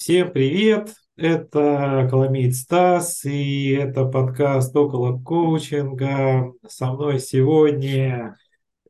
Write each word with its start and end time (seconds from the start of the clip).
Всем 0.00 0.32
привет! 0.32 0.94
Это 1.16 2.08
Коломеец 2.08 2.60
Стас, 2.60 3.22
и 3.26 3.72
это 3.72 4.06
подкаст 4.06 4.74
«Около 4.74 5.22
коучинга». 5.22 6.54
Со 6.66 6.86
мной 6.86 7.20
сегодня 7.20 8.34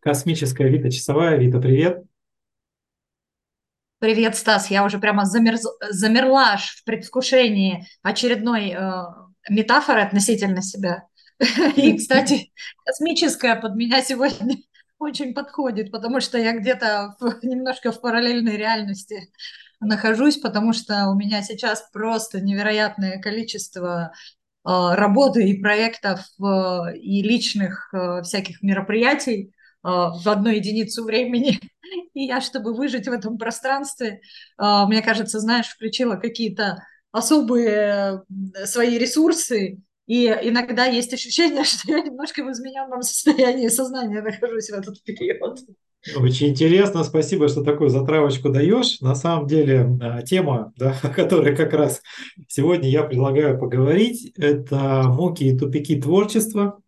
космическая 0.00 0.68
Вита 0.68 0.88
Часовая. 0.88 1.36
Вита, 1.36 1.58
привет! 1.58 2.04
Привет, 3.98 4.36
Стас. 4.36 4.70
Я 4.70 4.84
уже 4.84 5.00
прямо 5.00 5.24
замерз... 5.24 5.66
замерла 5.90 6.52
аж 6.52 6.76
в 6.76 6.84
предвкушении 6.84 7.88
очередной 8.02 8.68
э, 8.68 9.02
метафоры 9.48 10.02
относительно 10.02 10.62
себя. 10.62 11.08
И, 11.74 11.98
кстати, 11.98 12.52
космическая 12.84 13.56
под 13.56 13.74
меня 13.74 14.00
сегодня 14.00 14.58
очень 15.00 15.34
подходит, 15.34 15.90
потому 15.90 16.20
что 16.20 16.38
я 16.38 16.56
где-то 16.56 17.16
немножко 17.42 17.90
в 17.90 18.00
параллельной 18.00 18.56
реальности 18.56 19.32
нахожусь, 19.80 20.36
потому 20.36 20.72
что 20.72 21.08
у 21.08 21.14
меня 21.14 21.42
сейчас 21.42 21.88
просто 21.92 22.40
невероятное 22.40 23.20
количество 23.20 24.12
э, 24.12 24.12
работы 24.64 25.48
и 25.48 25.60
проектов 25.60 26.20
э, 26.38 26.96
и 26.96 27.22
личных 27.22 27.92
э, 27.92 28.22
всяких 28.22 28.62
мероприятий 28.62 29.52
в 29.82 30.28
одну 30.28 30.50
единицу 30.50 31.04
времени. 31.04 31.58
И 32.12 32.26
я, 32.26 32.42
чтобы 32.42 32.74
выжить 32.74 33.08
в 33.08 33.12
этом 33.12 33.38
пространстве, 33.38 34.20
мне 34.58 35.00
кажется, 35.00 35.40
знаешь, 35.40 35.68
включила 35.68 36.16
какие-то 36.16 36.84
особые 37.12 38.20
свои 38.66 38.98
ресурсы, 38.98 39.78
и 40.10 40.26
иногда 40.26 40.86
есть 40.86 41.14
ощущение, 41.14 41.62
что 41.64 41.92
я 41.92 42.00
немножко 42.00 42.42
в 42.42 42.50
измененном 42.50 43.00
состоянии 43.02 43.68
сознания 43.68 44.20
нахожусь 44.20 44.68
в 44.68 44.74
этот 44.74 45.00
период. 45.04 45.60
Очень 46.16 46.48
интересно, 46.48 47.04
спасибо, 47.04 47.48
что 47.48 47.62
такую 47.62 47.90
затравочку 47.90 48.48
даешь. 48.48 49.00
На 49.00 49.14
самом 49.14 49.46
деле 49.46 49.86
а, 50.00 50.22
тема, 50.22 50.72
да, 50.76 50.96
о 51.02 51.08
которой 51.08 51.54
как 51.54 51.74
раз 51.74 52.00
сегодня 52.48 52.88
я 52.88 53.02
предлагаю 53.02 53.58
поговорить, 53.58 54.32
это 54.36 55.04
муки 55.08 55.44
и 55.44 55.58
тупики 55.58 56.00
творчества, 56.00 56.80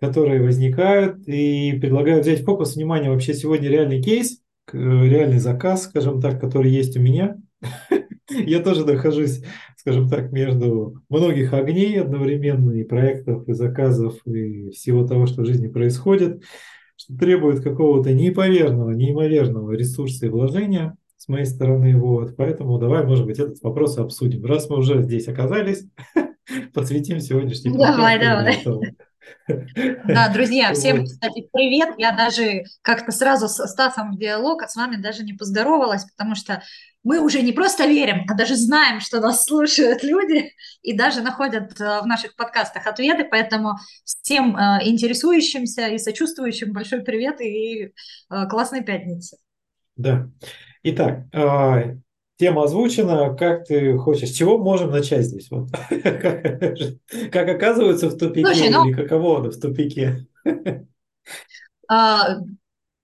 которые 0.00 0.40
возникают. 0.40 1.26
И 1.26 1.76
предлагаю 1.80 2.20
взять 2.20 2.44
фокус 2.44 2.76
внимания 2.76 3.10
вообще 3.10 3.34
сегодня 3.34 3.68
реальный 3.68 4.00
кейс, 4.00 4.40
реальный 4.72 5.38
заказ, 5.38 5.84
скажем 5.84 6.20
так, 6.20 6.40
который 6.40 6.70
есть 6.70 6.96
у 6.96 7.00
меня. 7.00 7.36
Я 8.30 8.60
тоже 8.60 8.84
нахожусь, 8.86 9.42
скажем 9.76 10.08
так, 10.08 10.30
между 10.30 11.02
многих 11.08 11.52
огней 11.52 12.00
одновременно, 12.00 12.70
и 12.70 12.84
проектов, 12.84 13.48
и 13.48 13.52
заказов, 13.52 14.14
и 14.26 14.70
всего 14.70 15.04
того, 15.06 15.26
что 15.26 15.42
в 15.42 15.46
жизни 15.46 15.66
происходит 15.66 16.44
что 16.96 17.16
требует 17.16 17.62
какого-то 17.62 18.12
неимоверного, 18.12 18.90
неимоверного 18.90 19.72
ресурса 19.72 20.26
и 20.26 20.28
вложения 20.28 20.96
с 21.16 21.28
моей 21.28 21.44
стороны. 21.44 21.96
Вот. 21.96 22.36
Поэтому 22.36 22.78
давай, 22.78 23.04
может 23.04 23.26
быть, 23.26 23.38
этот 23.38 23.62
вопрос 23.62 23.98
обсудим. 23.98 24.44
Раз 24.44 24.68
мы 24.68 24.78
уже 24.78 25.02
здесь 25.02 25.28
оказались, 25.28 25.86
подсветим 26.74 27.20
сегодняшний 27.20 27.76
Давай, 27.76 28.18
давай. 28.18 28.64
Да, 29.46 30.28
друзья, 30.32 30.72
всем, 30.74 31.04
кстати, 31.04 31.48
привет. 31.52 31.94
Я 31.98 32.12
даже 32.12 32.64
как-то 32.82 33.12
сразу 33.12 33.48
с 33.48 33.64
Стасом 33.66 34.12
в 34.12 34.18
диалог, 34.18 34.62
а 34.62 34.68
с 34.68 34.76
вами 34.76 34.96
даже 34.96 35.22
не 35.22 35.34
поздоровалась, 35.34 36.04
потому 36.04 36.34
что 36.34 36.62
мы 37.04 37.20
уже 37.20 37.40
не 37.42 37.52
просто 37.52 37.86
верим, 37.86 38.24
а 38.28 38.34
даже 38.34 38.56
знаем, 38.56 39.00
что 39.00 39.20
нас 39.20 39.44
слушают 39.44 40.02
люди 40.02 40.52
и 40.82 40.92
даже 40.92 41.22
находят 41.22 41.80
э, 41.80 42.00
в 42.00 42.06
наших 42.06 42.34
подкастах 42.34 42.86
ответы. 42.88 43.24
Поэтому 43.30 43.74
всем 44.04 44.56
э, 44.56 44.80
интересующимся 44.82 45.86
и 45.86 45.98
сочувствующим 45.98 46.72
большой 46.72 47.02
привет 47.02 47.40
и 47.40 47.84
э, 47.84 47.90
классной 48.48 48.82
пятницы. 48.82 49.38
Да. 49.96 50.28
Итак, 50.82 51.26
а, 51.32 51.94
тема 52.38 52.64
озвучена. 52.64 53.34
Как 53.36 53.66
ты 53.66 53.96
хочешь? 53.96 54.30
С 54.30 54.34
чего 54.34 54.58
можем 54.58 54.90
начать 54.90 55.24
здесь? 55.24 55.50
Вот. 55.50 55.70
Как 57.32 57.48
оказывается 57.48 58.08
в 58.08 58.16
тупике 58.16 58.46
Слушай, 58.46 58.70
ну... 58.70 58.86
или 58.86 58.94
каково 58.94 59.50
в 59.50 59.60
тупике? 59.60 60.26
А, 61.88 62.38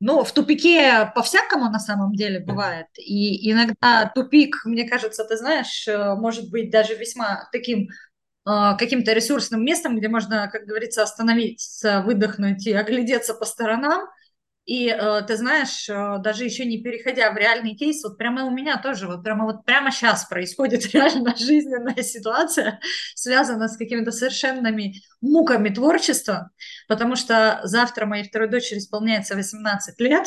ну, 0.01 0.25
в 0.25 0.33
тупике 0.33 1.13
по-всякому 1.15 1.71
на 1.71 1.79
самом 1.79 2.15
деле 2.15 2.41
бывает. 2.41 2.89
И 2.99 3.49
иногда 3.49 4.11
тупик, 4.13 4.57
мне 4.65 4.89
кажется, 4.89 5.25
ты 5.25 5.37
знаешь, 5.37 5.87
э, 5.87 6.17
может 6.17 6.51
быть 6.51 6.73
даже 6.73 6.97
весьма 6.97 7.49
таким 7.53 7.91
э, 8.45 8.77
каким-то 8.77 9.13
ресурсным 9.13 9.65
местом, 9.65 9.97
где 9.97 10.09
можно, 10.09 10.51
как 10.51 10.65
говорится, 10.67 11.05
остановиться, 11.05 12.03
выдохнуть 12.05 12.67
и 12.67 12.73
оглядеться 12.73 13.35
по 13.35 13.45
сторонам– 13.45 14.09
и 14.65 14.89
э, 14.89 15.23
ты 15.27 15.37
знаешь, 15.37 15.89
э, 15.89 16.19
даже 16.23 16.45
еще 16.45 16.65
не 16.65 16.83
переходя 16.83 17.33
в 17.33 17.37
реальный 17.37 17.75
кейс, 17.75 18.03
вот 18.05 18.17
прямо 18.17 18.45
у 18.45 18.51
меня 18.51 18.77
тоже, 18.79 19.07
вот 19.07 19.25
прямо 19.25 19.45
вот 19.45 19.65
прямо 19.65 19.91
сейчас 19.91 20.25
происходит 20.27 20.87
реально 20.95 21.35
жизненная 21.37 22.03
ситуация, 22.03 22.81
связанная 23.15 23.69
с 23.69 23.77
какими-то 23.77 24.13
совершенными 24.13 24.95
муками 25.21 25.69
творчества, 25.69 26.51
потому 26.89 27.17
что 27.17 27.61
завтра 27.65 28.07
моей 28.07 28.25
второй 28.25 28.49
дочери 28.49 28.79
исполняется 28.79 29.35
18 29.35 30.01
лет, 30.01 30.27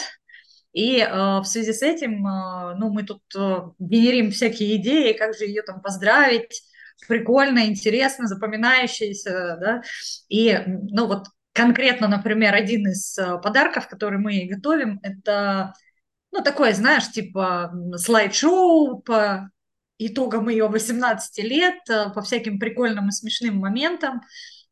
и 0.75 0.99
э, 0.99 1.39
в 1.39 1.45
связи 1.45 1.71
с 1.71 1.81
этим, 1.81 2.27
э, 2.27 2.75
ну, 2.75 2.89
мы 2.89 3.03
тут 3.03 3.21
э, 3.33 3.59
генерим 3.79 4.31
всякие 4.31 4.75
идеи, 4.75 5.13
как 5.13 5.33
же 5.33 5.45
ее 5.45 5.61
там 5.61 5.81
поздравить, 5.81 6.63
прикольно, 7.07 7.67
интересно, 7.67 8.27
запоминающееся, 8.27 9.57
да, 9.61 9.81
и, 10.27 10.59
ну, 10.65 11.07
вот 11.07 11.27
конкретно, 11.55 12.07
например, 12.07 12.53
один 12.53 12.89
из 12.89 13.17
э, 13.17 13.39
подарков, 13.41 13.87
который 13.87 14.19
мы 14.19 14.45
готовим, 14.45 14.99
это, 15.01 15.73
ну, 16.31 16.43
такое, 16.43 16.73
знаешь, 16.73 17.09
типа 17.09 17.71
слайд-шоу 17.95 18.99
по 19.01 19.49
итогам 19.97 20.49
ее 20.49 20.67
18 20.67 21.43
лет, 21.43 21.79
э, 21.89 22.09
по 22.13 22.21
всяким 22.21 22.59
прикольным 22.59 23.07
и 23.07 23.13
смешным 23.13 23.55
моментам. 23.55 24.21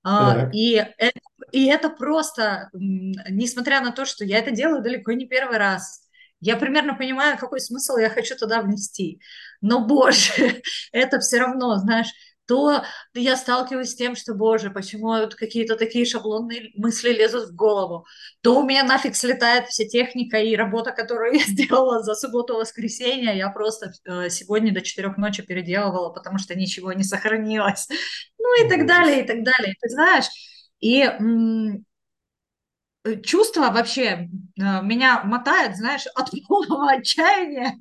А, 0.05 0.49
и 0.51 0.73
это, 0.97 1.19
и 1.53 1.65
это 1.67 1.89
просто, 1.89 2.69
несмотря 2.73 3.79
на 3.79 3.93
то, 3.93 4.03
что 4.03 4.25
я 4.25 4.39
это 4.39 4.51
делаю 4.51 4.83
далеко 4.83 5.13
не 5.13 5.25
первый 5.25 5.57
раз, 5.57 6.09
я 6.41 6.57
примерно 6.57 6.95
понимаю, 6.95 7.37
какой 7.37 7.61
смысл 7.61 7.95
я 7.95 8.09
хочу 8.09 8.35
туда 8.35 8.61
внести. 8.61 9.21
Но, 9.61 9.87
боже, 9.87 10.61
это 10.91 11.21
все 11.21 11.39
равно, 11.39 11.77
знаешь, 11.77 12.09
то 12.45 12.83
я 13.13 13.37
сталкиваюсь 13.37 13.91
с 13.91 13.95
тем, 13.95 14.15
что, 14.15 14.33
боже, 14.33 14.69
почему 14.69 15.13
какие-то 15.37 15.75
такие 15.77 16.05
шаблонные 16.05 16.71
мысли 16.75 17.09
лезут 17.09 17.49
в 17.49 17.55
голову, 17.55 18.05
то 18.41 18.59
у 18.59 18.63
меня 18.65 18.83
нафиг 18.83 19.15
слетает 19.15 19.67
вся 19.67 19.85
техника 19.85 20.37
и 20.37 20.55
работа, 20.55 20.91
которую 20.91 21.33
я 21.35 21.43
сделала 21.47 22.01
за 22.03 22.15
субботу-воскресенье, 22.15 23.37
я 23.37 23.49
просто 23.49 23.91
э, 24.05 24.29
сегодня 24.29 24.73
до 24.73 24.81
четырех 24.81 25.17
ночи 25.17 25.41
переделывала, 25.43 26.09
потому 26.09 26.37
что 26.37 26.55
ничего 26.55 26.93
не 26.93 27.03
сохранилось, 27.03 27.87
ну 28.37 28.65
и 28.65 28.69
так 28.69 28.85
далее, 28.87 29.23
и 29.23 29.27
так 29.27 29.43
далее, 29.43 29.75
ты 29.81 29.89
знаешь, 29.89 30.25
и 30.79 31.01
м- 31.01 31.85
чувство 33.23 33.69
вообще 33.71 34.29
э, 34.57 34.81
меня 34.81 35.23
мотает, 35.23 35.75
знаешь, 35.77 36.05
от 36.15 36.29
полного 36.47 36.91
отчаяния 36.91 37.79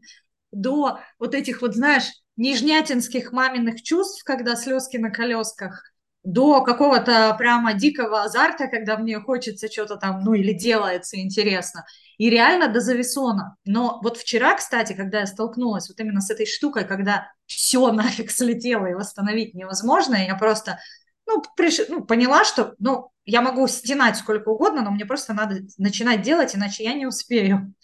до 0.52 1.00
вот 1.18 1.34
этих 1.34 1.62
вот, 1.62 1.74
знаешь, 1.74 2.04
нижнятинских 2.36 3.32
маминых 3.32 3.82
чувств, 3.82 4.24
когда 4.24 4.56
слезки 4.56 4.96
на 4.96 5.10
колесках, 5.10 5.92
до 6.24 6.62
какого-то 6.62 7.34
прямо 7.36 7.74
дикого 7.74 8.22
азарта, 8.22 8.68
когда 8.68 8.96
мне 8.96 9.18
хочется 9.20 9.68
что-то 9.70 9.96
там, 9.96 10.22
ну 10.22 10.34
или 10.34 10.52
делается 10.52 11.20
интересно, 11.20 11.84
и 12.16 12.30
реально 12.30 12.68
до 12.68 12.80
зависона. 12.80 13.56
Но 13.64 13.98
вот 14.02 14.18
вчера, 14.18 14.54
кстати, 14.54 14.92
когда 14.92 15.20
я 15.20 15.26
столкнулась 15.26 15.88
вот 15.88 15.98
именно 15.98 16.20
с 16.20 16.30
этой 16.30 16.46
штукой, 16.46 16.84
когда 16.84 17.32
все 17.46 17.90
нафиг 17.92 18.30
слетело 18.30 18.86
и 18.86 18.94
восстановить 18.94 19.54
невозможно, 19.54 20.14
я 20.14 20.36
просто 20.36 20.78
ну, 21.26 21.42
приш... 21.56 21.80
ну, 21.88 22.04
поняла, 22.04 22.44
что 22.44 22.74
ну, 22.78 23.10
я 23.24 23.42
могу 23.42 23.66
стенать 23.66 24.16
сколько 24.16 24.50
угодно, 24.50 24.82
но 24.82 24.90
мне 24.90 25.04
просто 25.04 25.34
надо 25.34 25.60
начинать 25.78 26.22
делать, 26.22 26.54
иначе 26.54 26.84
я 26.84 26.94
не 26.94 27.06
успею. 27.06 27.74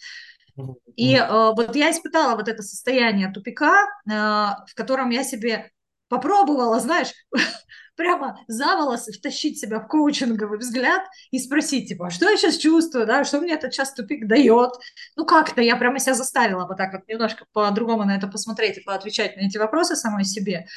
И 0.95 1.15
э, 1.15 1.27
вот 1.29 1.75
я 1.75 1.91
испытала 1.91 2.35
вот 2.35 2.47
это 2.47 2.61
состояние 2.61 3.31
тупика, 3.31 3.85
э, 3.85 4.11
в 4.11 4.73
котором 4.75 5.09
я 5.09 5.23
себе 5.23 5.71
попробовала, 6.09 6.79
знаешь, 6.79 7.13
прямо 7.95 8.39
за 8.47 8.75
волосы 8.77 9.11
втащить 9.13 9.59
себя 9.59 9.79
в 9.79 9.87
коучинговый 9.87 10.57
взгляд 10.57 11.03
и 11.31 11.39
спросить, 11.39 11.89
типа, 11.89 12.07
а 12.07 12.09
что 12.09 12.29
я 12.29 12.37
сейчас 12.37 12.57
чувствую, 12.57 13.05
да, 13.05 13.23
что 13.23 13.39
мне 13.39 13.53
этот 13.53 13.71
час 13.71 13.93
тупик 13.93 14.27
дает. 14.27 14.71
Ну, 15.15 15.25
как-то 15.25 15.61
я 15.61 15.75
прямо 15.75 15.99
себя 15.99 16.15
заставила 16.15 16.65
вот 16.65 16.77
так 16.77 16.93
вот 16.93 17.07
немножко 17.07 17.45
по-другому 17.53 18.05
на 18.05 18.15
это 18.15 18.27
посмотреть 18.27 18.77
и 18.77 18.81
поотвечать 18.81 19.37
на 19.37 19.41
эти 19.41 19.57
вопросы 19.57 19.95
самой 19.95 20.25
себе. 20.25 20.67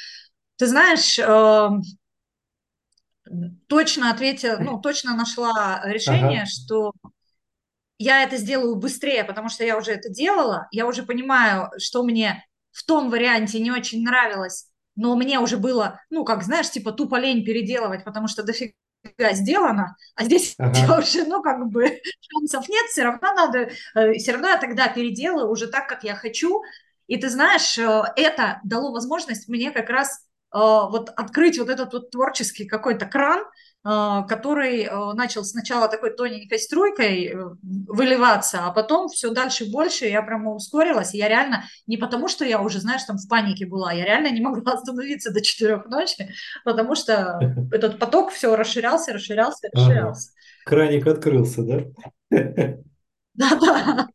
Ты 0.57 0.67
знаешь, 0.67 1.17
э, 1.17 1.69
точно 3.67 4.11
ответила, 4.11 4.57
ну, 4.59 4.79
точно 4.79 5.15
нашла 5.15 5.81
решение, 5.85 6.43
ага. 6.43 6.49
что 6.49 6.93
я 7.97 8.23
это 8.23 8.37
сделаю 8.37 8.75
быстрее, 8.75 9.23
потому 9.23 9.49
что 9.49 9.63
я 9.63 9.77
уже 9.77 9.91
это 9.91 10.09
делала, 10.09 10.67
я 10.71 10.85
уже 10.87 11.03
понимаю, 11.03 11.69
что 11.77 12.03
мне 12.03 12.45
в 12.71 12.83
том 12.85 13.09
варианте 13.09 13.59
не 13.59 13.71
очень 13.71 14.03
нравилось, 14.03 14.67
но 14.95 15.15
мне 15.15 15.39
уже 15.39 15.57
было, 15.57 15.99
ну, 16.09 16.25
как, 16.25 16.43
знаешь, 16.43 16.69
типа 16.69 16.91
тупо 16.91 17.15
лень 17.19 17.45
переделывать, 17.45 18.03
потому 18.03 18.27
что 18.27 18.43
дофига 18.43 18.73
сделано, 19.31 19.95
а 20.15 20.23
здесь 20.23 20.55
ага. 20.59 20.99
уже, 20.99 21.25
ну, 21.25 21.41
как 21.41 21.67
бы 21.69 21.85
шансов 22.19 22.67
нет, 22.69 22.85
все 22.89 23.03
равно 23.03 23.33
надо, 23.33 23.69
э, 23.95 24.13
все 24.13 24.33
равно 24.33 24.49
я 24.49 24.57
тогда 24.57 24.87
переделаю 24.87 25.49
уже 25.49 25.67
так, 25.67 25.87
как 25.87 26.03
я 26.03 26.15
хочу, 26.15 26.63
И 27.07 27.17
ты 27.17 27.29
знаешь, 27.29 27.77
э, 27.77 28.03
это 28.15 28.59
дало 28.63 28.91
возможность 28.91 29.47
мне 29.47 29.71
как 29.71 29.89
раз 29.89 30.25
э, 30.53 30.57
вот 30.57 31.09
открыть 31.15 31.59
вот 31.59 31.69
этот 31.69 31.93
вот 31.93 32.11
творческий 32.11 32.65
какой-то 32.65 33.05
кран, 33.05 33.43
который 33.83 34.89
начал 35.13 35.43
сначала 35.43 35.89
такой 35.89 36.15
тоненькой 36.15 36.57
струйкой 36.57 37.35
выливаться, 37.61 38.65
а 38.65 38.71
потом 38.71 39.09
все 39.09 39.31
дальше 39.31 39.65
и 39.65 39.71
больше, 39.71 40.05
я 40.05 40.21
прямо 40.21 40.53
ускорилась, 40.53 41.13
я 41.13 41.27
реально, 41.27 41.65
не 41.85 41.97
потому 41.97 42.29
что 42.29 42.45
я 42.45 42.61
уже, 42.61 42.79
знаешь, 42.79 43.03
там 43.03 43.17
в 43.17 43.27
панике 43.27 43.65
была, 43.65 43.91
я 43.91 44.05
реально 44.05 44.31
не 44.31 44.41
могла 44.41 44.73
остановиться 44.73 45.33
до 45.33 45.41
четырех 45.41 45.85
ночи, 45.87 46.29
потому 46.63 46.95
что 46.95 47.39
этот 47.71 47.99
поток 47.99 48.31
все 48.31 48.55
расширялся, 48.55 49.13
расширялся, 49.13 49.69
расширялся. 49.73 50.29
Ага. 50.31 50.43
Краник 50.65 51.07
открылся, 51.07 51.63
да? 51.63 51.83
Да-да. 53.33 54.07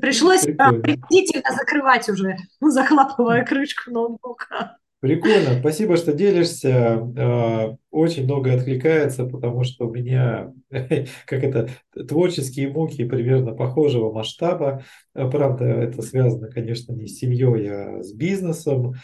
Пришлось 0.00 0.42
принудительно 0.42 1.50
закрывать 1.56 2.08
уже, 2.08 2.36
захлапывая 2.60 3.44
крышку 3.44 3.90
ноутбука. 3.90 4.76
Прикольно, 5.00 5.58
спасибо, 5.58 5.96
что 5.96 6.12
делишься. 6.12 6.98
А, 7.16 7.74
очень 7.90 8.24
много 8.24 8.52
откликается, 8.52 9.24
потому 9.24 9.64
что 9.64 9.88
у 9.88 9.90
меня, 9.92 10.52
как 10.70 11.42
это, 11.42 11.70
творческие 12.06 12.68
муки 12.68 13.06
примерно 13.06 13.52
похожего 13.52 14.12
масштаба. 14.12 14.84
А, 15.14 15.28
правда, 15.30 15.64
это 15.64 16.02
связано, 16.02 16.48
конечно, 16.48 16.92
не 16.92 17.06
с 17.06 17.18
семьей, 17.18 17.70
а 17.70 18.02
с 18.02 18.12
бизнесом. 18.12 18.94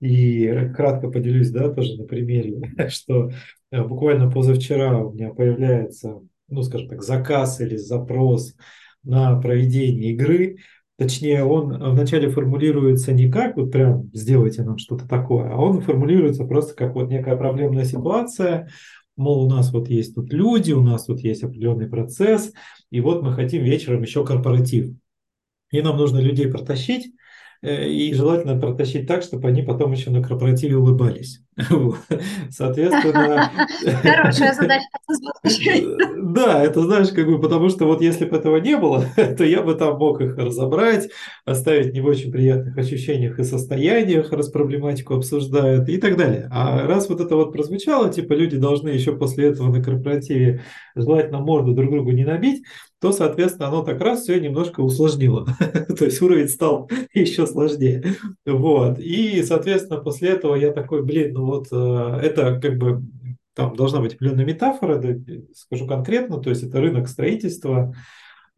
И 0.00 0.70
кратко 0.74 1.10
поделюсь, 1.10 1.50
да, 1.50 1.68
тоже 1.68 1.96
на 1.96 2.04
примере, 2.04 2.60
что 2.88 3.32
а, 3.72 3.82
буквально 3.82 4.30
позавчера 4.30 5.00
у 5.00 5.12
меня 5.12 5.30
появляется, 5.30 6.20
ну, 6.48 6.62
скажем 6.62 6.90
так, 6.90 7.02
заказ 7.02 7.60
или 7.60 7.74
запрос 7.74 8.54
на 9.02 9.40
проведение 9.40 10.12
игры. 10.12 10.58
Точнее, 11.00 11.44
он 11.44 11.72
вначале 11.94 12.28
формулируется 12.28 13.14
не 13.14 13.32
как 13.32 13.56
вот 13.56 13.72
прям 13.72 14.10
сделайте 14.12 14.62
нам 14.62 14.76
что-то 14.76 15.08
такое, 15.08 15.50
а 15.50 15.56
он 15.56 15.80
формулируется 15.80 16.44
просто 16.44 16.74
как 16.74 16.94
вот 16.94 17.08
некая 17.08 17.36
проблемная 17.36 17.86
ситуация, 17.86 18.68
мол, 19.16 19.46
у 19.46 19.48
нас 19.48 19.72
вот 19.72 19.88
есть 19.88 20.14
тут 20.14 20.30
люди, 20.30 20.72
у 20.72 20.82
нас 20.82 21.06
тут 21.06 21.20
есть 21.20 21.42
определенный 21.42 21.88
процесс, 21.88 22.52
и 22.90 23.00
вот 23.00 23.22
мы 23.22 23.32
хотим 23.32 23.64
вечером 23.64 24.02
еще 24.02 24.26
корпоратив. 24.26 24.94
И 25.72 25.80
нам 25.80 25.96
нужно 25.96 26.18
людей 26.18 26.50
протащить, 26.50 27.14
Э, 27.62 27.86
и 27.88 28.12
желательно 28.14 28.58
протащить 28.58 29.06
так, 29.06 29.22
чтобы 29.22 29.48
они 29.48 29.62
потом 29.62 29.92
еще 29.92 30.10
на 30.10 30.22
корпоративе 30.22 30.76
улыбались. 30.76 31.42
Соответственно... 32.50 33.50
Хорошая 34.02 34.54
задача. 34.54 34.86
Да, 36.22 36.62
это 36.62 36.82
знаешь, 36.82 37.08
как 37.08 37.26
бы, 37.26 37.40
потому 37.40 37.70
что 37.70 37.86
вот 37.86 38.00
если 38.00 38.24
бы 38.24 38.36
этого 38.36 38.58
не 38.58 38.76
было, 38.76 39.04
то 39.16 39.44
я 39.44 39.62
бы 39.62 39.74
там 39.74 39.98
мог 39.98 40.20
их 40.20 40.36
разобрать, 40.36 41.08
оставить 41.44 41.92
не 41.92 42.00
в 42.00 42.06
очень 42.06 42.30
приятных 42.30 42.76
ощущениях 42.78 43.38
и 43.38 43.44
состояниях, 43.44 44.30
раз 44.32 44.48
проблематику 44.48 45.14
обсуждают 45.14 45.88
и 45.88 45.98
так 45.98 46.16
далее. 46.16 46.48
А 46.52 46.86
раз 46.86 47.08
вот 47.08 47.20
это 47.20 47.34
вот 47.34 47.52
прозвучало, 47.52 48.12
типа 48.12 48.34
люди 48.34 48.56
должны 48.56 48.90
еще 48.90 49.16
после 49.16 49.46
этого 49.48 49.72
на 49.72 49.82
корпоративе 49.82 50.62
желательно 50.94 51.40
морду 51.40 51.72
друг 51.72 51.90
другу 51.90 52.12
не 52.12 52.24
набить, 52.24 52.62
то, 53.00 53.12
соответственно, 53.12 53.68
оно 53.68 53.82
так 53.82 54.00
раз 54.00 54.22
все 54.22 54.38
немножко 54.38 54.80
усложнило. 54.80 55.46
То 55.98 56.04
есть 56.04 56.20
уровень 56.20 56.48
стал 56.48 56.90
еще 57.14 57.46
сложнее. 57.46 58.04
Вот. 58.44 58.98
И, 58.98 59.42
соответственно, 59.42 60.00
после 60.00 60.30
этого 60.30 60.54
я 60.54 60.70
такой, 60.70 61.02
блин, 61.02 61.32
ну 61.40 61.46
вот 61.46 61.68
э, 61.72 62.20
это 62.22 62.60
как 62.60 62.76
бы 62.78 63.02
там 63.54 63.74
должна 63.74 64.00
быть 64.00 64.14
определенная 64.14 64.44
метафора, 64.44 64.96
да, 64.96 65.08
скажу 65.54 65.86
конкретно, 65.86 66.38
то 66.38 66.50
есть 66.50 66.62
это 66.62 66.80
рынок 66.80 67.08
строительства. 67.08 67.94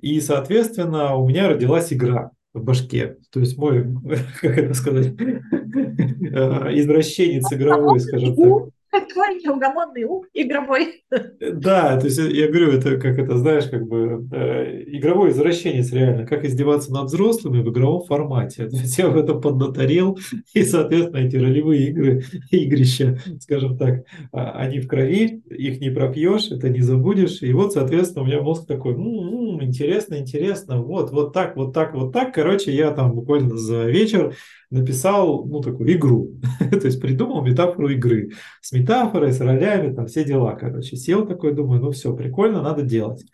И, 0.01 0.21
соответственно, 0.21 1.15
у 1.15 1.29
меня 1.29 1.49
родилась 1.49 1.93
игра 1.93 2.33
в 2.53 2.63
башке. 2.63 3.17
То 3.31 3.41
есть 3.41 3.57
мой, 3.57 3.87
как 4.41 4.59
это 4.59 4.75
сказать, 4.75 5.15
э, 5.19 5.23
извращенец 6.79 7.53
игровой, 7.53 8.01
скажем 8.01 8.37
так. 8.37 8.69
Твой 9.13 9.41
неугомонный 9.43 10.05
ум 10.05 10.25
игровой. 10.35 11.03
Да, 11.41 11.99
то 11.99 12.07
есть 12.07 12.19
я 12.19 12.49
говорю, 12.49 12.73
это 12.73 12.99
как 12.99 13.19
это, 13.19 13.39
знаешь, 13.39 13.65
как 13.69 13.87
бы 13.87 14.29
э, 14.33 14.83
игровой 14.87 15.31
извращенец 15.31 15.93
реально, 15.93 16.27
как 16.27 16.45
издеваться 16.45 16.93
над 16.93 17.07
взрослыми 17.07 17.63
в 17.63 17.71
игровом 17.71 18.05
формате. 18.05 18.67
То 18.71 18.77
есть 18.77 18.99
я 18.99 19.09
в 19.09 19.17
этом 19.17 19.41
поднаторел, 19.41 20.19
и, 20.53 20.63
соответственно, 20.63 21.19
эти 21.19 21.37
ролевые 21.37 21.89
игры, 21.89 22.25
игрища, 22.51 23.19
скажем 23.41 23.79
так, 23.79 24.05
а, 24.31 24.53
они 24.53 24.81
в 24.81 24.89
крови, 24.89 25.43
их 25.49 25.81
не 25.81 25.91
пропьешь, 25.91 26.51
это 26.51 26.69
не 26.69 26.81
забудешь. 26.81 27.43
И 27.43 27.53
вот, 27.53 27.73
соответственно, 27.73 28.25
у 28.25 28.27
меня 28.27 28.43
мозг 28.43 28.67
такой, 28.67 28.95
м-м, 28.95 29.63
интересно, 29.63 30.17
интересно, 30.17 30.83
вот, 30.83 31.11
вот 31.13 31.33
так, 31.33 31.57
вот 31.57 31.73
так, 31.73 31.95
вот 31.95 32.13
так. 32.13 32.35
Короче, 32.35 32.73
я 32.75 32.91
там 32.91 33.13
буквально 33.15 33.57
за 33.57 33.85
вечер 33.85 34.35
написал, 34.73 35.45
ну, 35.45 35.61
такую 35.61 35.93
игру, 35.93 36.33
то 36.59 36.87
есть 36.87 37.01
придумал 37.01 37.45
метафору 37.45 37.89
игры 37.91 38.31
с 38.61 38.73
метафорой, 38.73 39.33
с 39.33 39.41
ролями, 39.41 39.95
там 39.95 40.07
все 40.07 40.25
дела, 40.25 40.55
короче. 40.55 40.97
Сел 40.97 41.27
такой, 41.27 41.53
думаю, 41.53 41.81
ну 41.81 41.91
все, 41.91 42.15
прикольно, 42.15 42.63
надо 42.63 42.83
делать. 42.83 43.25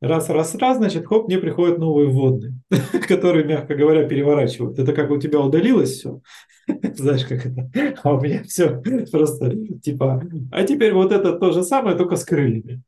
Раз, 0.00 0.28
раз, 0.28 0.54
раз, 0.54 0.76
значит, 0.76 1.06
хоп, 1.06 1.26
мне 1.26 1.38
приходят 1.38 1.78
новые 1.78 2.08
вводные, 2.08 2.54
которые, 3.08 3.44
мягко 3.44 3.74
говоря, 3.74 4.06
переворачивают. 4.06 4.78
Это 4.78 4.92
как 4.92 5.10
у 5.10 5.18
тебя 5.18 5.40
удалилось 5.40 5.90
все, 5.90 6.20
знаешь, 6.94 7.24
как 7.24 7.46
это, 7.46 7.68
а 8.04 8.14
у 8.14 8.20
меня 8.20 8.44
все 8.44 8.80
просто 9.10 9.56
типа, 9.82 10.22
а 10.52 10.62
теперь 10.62 10.92
вот 10.92 11.10
это 11.10 11.32
то 11.32 11.50
же 11.50 11.64
самое, 11.64 11.96
только 11.96 12.14
с 12.14 12.24
крыльями. 12.24 12.82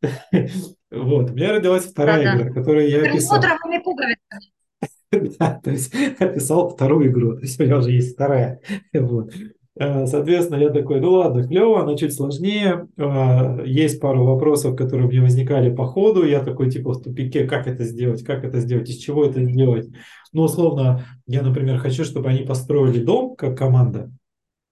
Вот, 0.92 1.30
у 1.30 1.34
меня 1.34 1.52
родилась 1.52 1.84
вторая 1.84 2.36
игра, 2.36 2.52
которую 2.52 2.88
я 2.88 3.02
описал. 3.02 3.40
Да, 5.38 5.60
то 5.62 5.70
есть 5.70 5.92
описал 6.18 6.68
вторую 6.70 7.10
игру, 7.10 7.34
то 7.34 7.42
есть 7.42 7.60
у 7.60 7.64
меня 7.64 7.78
уже 7.78 7.90
есть 7.90 8.14
вторая. 8.14 8.60
Вот. 8.94 9.32
Э, 9.76 10.06
соответственно, 10.06 10.60
я 10.60 10.70
такой, 10.70 11.00
ну 11.00 11.12
ладно, 11.12 11.42
клево, 11.46 11.82
она 11.82 11.96
чуть 11.96 12.14
сложнее. 12.14 12.88
Э, 12.96 13.62
есть 13.64 14.00
пару 14.00 14.24
вопросов, 14.24 14.76
которые 14.76 15.08
у 15.08 15.10
меня 15.10 15.22
возникали 15.22 15.74
по 15.74 15.86
ходу. 15.86 16.24
Я 16.24 16.40
такой, 16.40 16.70
типа, 16.70 16.92
в 16.92 17.02
тупике, 17.02 17.44
как 17.44 17.66
это 17.66 17.84
сделать, 17.84 18.22
как 18.22 18.44
это 18.44 18.60
сделать, 18.60 18.90
из 18.90 18.96
чего 18.96 19.24
это 19.24 19.42
сделать. 19.42 19.88
Ну, 20.32 20.42
условно, 20.42 21.04
я, 21.26 21.42
например, 21.42 21.78
хочу, 21.78 22.04
чтобы 22.04 22.28
они 22.28 22.40
построили 22.40 23.02
дом, 23.02 23.34
как 23.36 23.56
команда. 23.56 24.12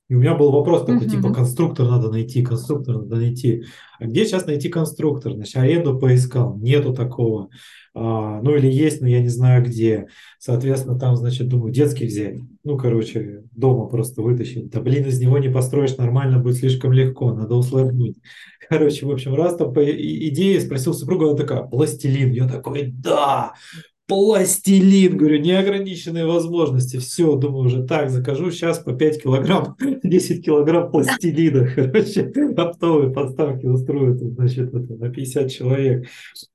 И 0.09 0.15
у 0.15 0.21
меня 0.21 0.35
был 0.35 0.51
вопрос 0.51 0.87
такой, 0.87 1.07
uh-huh. 1.07 1.11
типа, 1.11 1.35
конструктор 1.35 1.87
надо 1.87 2.11
найти, 2.11 2.43
конструктор 2.43 2.97
надо 2.97 3.17
найти. 3.17 3.65
А 3.99 4.07
где 4.07 4.25
сейчас 4.25 4.47
найти 4.47 4.71
конструктор? 4.71 5.33
Значит, 5.33 5.57
аренду 5.57 5.99
поискал, 5.99 6.57
нету 6.57 6.95
такого. 6.95 7.51
А, 7.95 8.41
ну 8.43 8.55
или 8.55 8.71
есть, 8.71 9.01
но 9.01 9.09
я 9.09 9.21
не 9.21 9.29
знаю 9.29 9.65
где. 9.65 10.09
Соответственно, 10.39 10.99
там, 10.99 11.17
значит, 11.17 11.49
думаю, 11.49 11.73
детский 11.73 12.07
взять. 12.07 12.37
Ну, 12.65 12.77
короче, 12.77 13.43
дома 13.53 13.87
просто 13.87 14.23
вытащить. 14.23 14.71
Да, 14.71 14.81
блин, 14.81 15.07
из 15.07 15.21
него 15.21 15.39
не 15.39 15.49
построишь 15.49 15.97
нормально, 15.97 16.39
будет 16.39 16.57
слишком 16.57 16.93
легко, 16.93 17.33
надо 17.33 17.55
усложнить. 17.55 18.19
Короче, 18.69 19.07
в 19.07 19.11
общем, 19.11 19.35
раз 19.35 19.57
там 19.57 19.73
по 19.73 19.85
идее 19.85 20.61
спросил 20.61 20.93
супругу, 20.95 21.29
она 21.29 21.37
такая, 21.37 21.63
пластилин. 21.63 22.33
Я 22.33 22.49
такой, 22.49 22.91
да, 22.93 23.55
пластилин, 24.09 25.19
говорю, 25.19 25.39
неограниченные 25.39 26.25
возможности. 26.25 26.97
Все, 26.97 27.37
думаю, 27.37 27.67
уже 27.67 27.85
так, 27.85 28.09
закажу 28.09 28.51
сейчас 28.51 28.79
по 28.79 28.95
5 28.95 29.23
килограмм, 29.23 29.77
10 30.03 30.45
килограмм 30.45 30.91
пластилина, 30.91 31.69
короче, 31.75 32.33
оптовые 32.57 33.13
подставки 33.13 33.67
устроят, 33.67 34.19
значит, 34.19 34.75
это, 34.75 34.95
на 34.95 35.11
50 35.11 35.51
человек. 35.51 36.09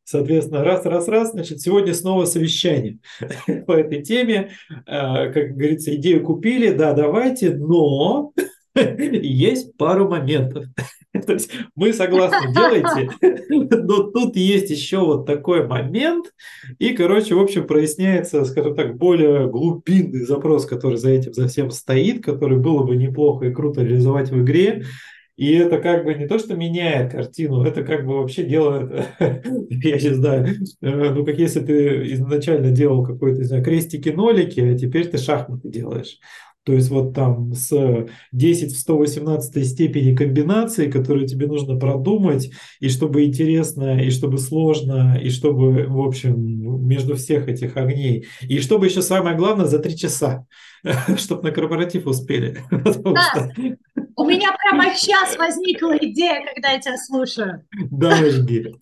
Соответственно, 0.03 0.63
раз, 0.63 0.83
раз, 0.85 1.07
раз, 1.07 1.31
значит, 1.31 1.61
сегодня 1.61 1.93
снова 1.93 2.25
совещание 2.25 2.97
по 3.67 3.73
этой 3.73 4.01
теме. 4.01 4.49
А, 4.87 5.27
как 5.29 5.55
говорится, 5.55 5.95
идею 5.95 6.23
купили, 6.23 6.73
да, 6.73 6.93
давайте, 6.93 7.53
но 7.55 8.33
есть 8.75 9.77
пару 9.77 10.09
моментов. 10.09 10.65
То 11.25 11.33
есть 11.33 11.51
мы 11.75 11.93
согласны, 11.93 12.53
делайте, 12.53 13.09
но 13.49 14.03
тут 14.03 14.35
есть 14.35 14.71
еще 14.71 14.99
вот 14.99 15.25
такой 15.25 15.67
момент, 15.67 16.33
и, 16.79 16.93
короче, 16.93 17.35
в 17.35 17.39
общем, 17.39 17.67
проясняется, 17.67 18.43
скажем 18.45 18.75
так, 18.75 18.97
более 18.97 19.47
глубинный 19.47 20.25
запрос, 20.25 20.65
который 20.65 20.97
за 20.97 21.11
этим, 21.11 21.33
за 21.33 21.47
всем 21.47 21.69
стоит, 21.69 22.23
который 22.23 22.57
было 22.57 22.83
бы 22.83 22.95
неплохо 22.95 23.45
и 23.45 23.53
круто 23.53 23.81
реализовать 23.81 24.31
в 24.31 24.41
игре, 24.41 24.85
и 25.35 25.51
это 25.53 25.79
как 25.79 26.03
бы 26.03 26.13
не 26.13 26.27
то, 26.27 26.37
что 26.39 26.55
меняет 26.55 27.11
картину, 27.11 27.63
это 27.63 27.83
как 27.83 28.05
бы 28.05 28.17
вообще 28.17 28.43
делает, 28.43 29.07
я 29.19 29.95
не 29.95 30.13
знаю, 30.13 30.47
э, 30.81 31.09
ну 31.11 31.25
как 31.25 31.37
если 31.37 31.59
ты 31.59 32.13
изначально 32.13 32.71
делал 32.71 33.03
какой-то, 33.03 33.39
не 33.39 33.45
знаю, 33.45 33.63
крестики-нолики, 33.63 34.59
а 34.59 34.77
теперь 34.77 35.07
ты 35.07 35.17
шахматы 35.17 35.69
делаешь. 35.69 36.19
То 36.63 36.73
есть 36.73 36.89
вот 36.89 37.13
там 37.13 37.53
с 37.53 38.07
10 38.31 38.73
в 38.73 38.79
118 38.79 39.67
степени 39.67 40.15
комбинации, 40.15 40.89
которые 40.89 41.27
тебе 41.27 41.47
нужно 41.47 41.77
продумать, 41.77 42.51
и 42.79 42.89
чтобы 42.89 43.25
интересно, 43.25 44.01
и 44.01 44.09
чтобы 44.09 44.37
сложно, 44.37 45.19
и 45.21 45.29
чтобы, 45.29 45.87
в 45.87 45.99
общем, 45.99 46.87
между 46.87 47.15
всех 47.15 47.49
этих 47.49 47.75
огней. 47.75 48.27
И 48.41 48.59
чтобы 48.59 48.85
еще 48.85 49.01
самое 49.01 49.35
главное, 49.35 49.65
за 49.65 49.79
три 49.79 49.97
часа, 49.97 50.45
чтобы 51.17 51.43
на 51.43 51.51
корпоратив 51.51 52.07
успели. 52.07 52.57
Да. 53.03 53.49
У 54.15 54.25
меня 54.25 54.55
прямо 54.57 54.95
сейчас 54.95 55.37
возникла 55.37 55.97
идея, 55.97 56.45
когда 56.53 56.71
я 56.71 56.79
тебя 56.79 56.97
слушаю. 56.97 57.63
Да, 57.91 58.15
жги. 58.29 58.73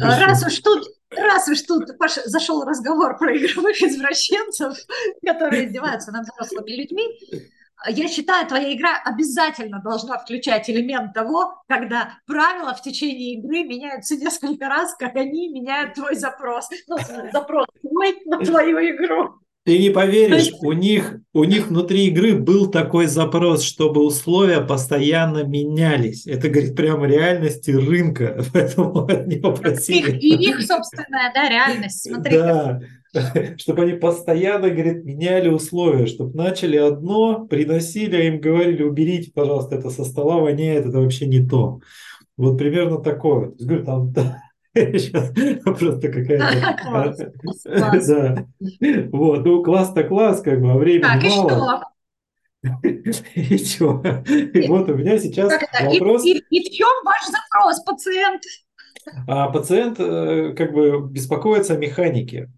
Раз 0.00 0.46
уж 0.46 0.58
тут 0.60 0.84
раз 1.16 1.48
уж 1.48 1.62
тут 1.62 1.98
Паша, 1.98 2.22
зашел 2.24 2.64
разговор 2.64 3.16
про 3.18 3.36
игровых 3.36 3.80
извращенцев, 3.80 4.76
которые 5.24 5.66
издеваются 5.66 6.12
над 6.12 6.26
взрослыми 6.26 6.70
людьми, 6.76 7.04
я 7.88 8.08
считаю, 8.08 8.46
твоя 8.46 8.72
игра 8.72 9.00
обязательно 9.04 9.80
должна 9.82 10.18
включать 10.18 10.70
элемент 10.70 11.12
того, 11.12 11.62
когда 11.68 12.18
правила 12.26 12.72
в 12.74 12.82
течение 12.82 13.34
игры 13.34 13.64
меняются 13.64 14.16
несколько 14.16 14.68
раз, 14.68 14.94
как 14.96 15.16
они 15.16 15.48
меняют 15.48 15.94
твой 15.94 16.14
запрос. 16.14 16.68
Ну, 16.88 16.96
запрос 17.32 17.66
твой 17.82 18.22
на 18.24 18.38
твою 18.38 18.78
игру. 18.78 19.34
Ты 19.64 19.78
не 19.78 19.88
поверишь, 19.88 20.52
у 20.60 20.72
них, 20.72 21.20
у 21.32 21.44
них 21.44 21.68
внутри 21.68 22.08
игры 22.08 22.36
был 22.36 22.70
такой 22.70 23.06
запрос, 23.06 23.62
чтобы 23.62 24.04
условия 24.04 24.60
постоянно 24.60 25.42
менялись. 25.42 26.26
Это, 26.26 26.50
говорит, 26.50 26.76
прямо 26.76 27.06
реальности 27.06 27.70
рынка, 27.70 28.44
поэтому 28.52 29.06
от 29.06 29.26
него 29.26 29.54
просили. 29.54 30.18
И 30.18 30.34
их 30.34 30.60
собственная, 30.60 31.32
да, 31.34 31.48
реальность, 31.48 32.02
смотри. 32.02 32.36
Да, 32.36 32.80
чтобы 33.56 33.84
они 33.84 33.94
постоянно, 33.94 34.68
говорит, 34.68 35.02
меняли 35.04 35.48
условия, 35.48 36.06
чтобы 36.06 36.36
начали 36.36 36.76
одно, 36.76 37.46
приносили, 37.46 38.16
а 38.16 38.24
им 38.24 38.40
говорили, 38.40 38.82
уберите, 38.82 39.30
пожалуйста, 39.32 39.76
это 39.76 39.88
со 39.88 40.04
стола 40.04 40.40
воняет, 40.40 40.84
это 40.84 41.00
вообще 41.00 41.26
не 41.26 41.42
то. 41.46 41.80
Вот 42.36 42.58
примерно 42.58 42.98
такое. 42.98 43.52
Говорю, 43.58 43.84
там 43.84 44.12
просто 44.74 46.08
какая-то... 46.08 47.14
Да. 47.64 48.46
Вот, 49.12 49.44
ну 49.44 49.62
класс-то 49.62 50.04
класс, 50.04 50.40
как 50.40 50.60
бы, 50.60 50.72
а 50.72 50.76
времени 50.76 51.02
так, 51.02 51.22
мало. 51.22 51.84
И 53.34 53.58
что? 53.58 54.02
И 54.26 54.68
вот 54.68 54.88
у 54.88 54.94
меня 54.94 55.18
сейчас 55.18 55.52
вопрос... 55.80 56.24
И 56.24 56.40
в 56.40 56.70
чем 56.72 56.88
ваш 57.04 57.22
запрос, 57.26 57.84
пациент? 57.84 58.42
А 59.26 59.48
пациент 59.50 60.00
э, 60.00 60.54
как 60.56 60.72
бы 60.72 61.06
беспокоится 61.08 61.74
о 61.74 61.78
механике. 61.78 62.50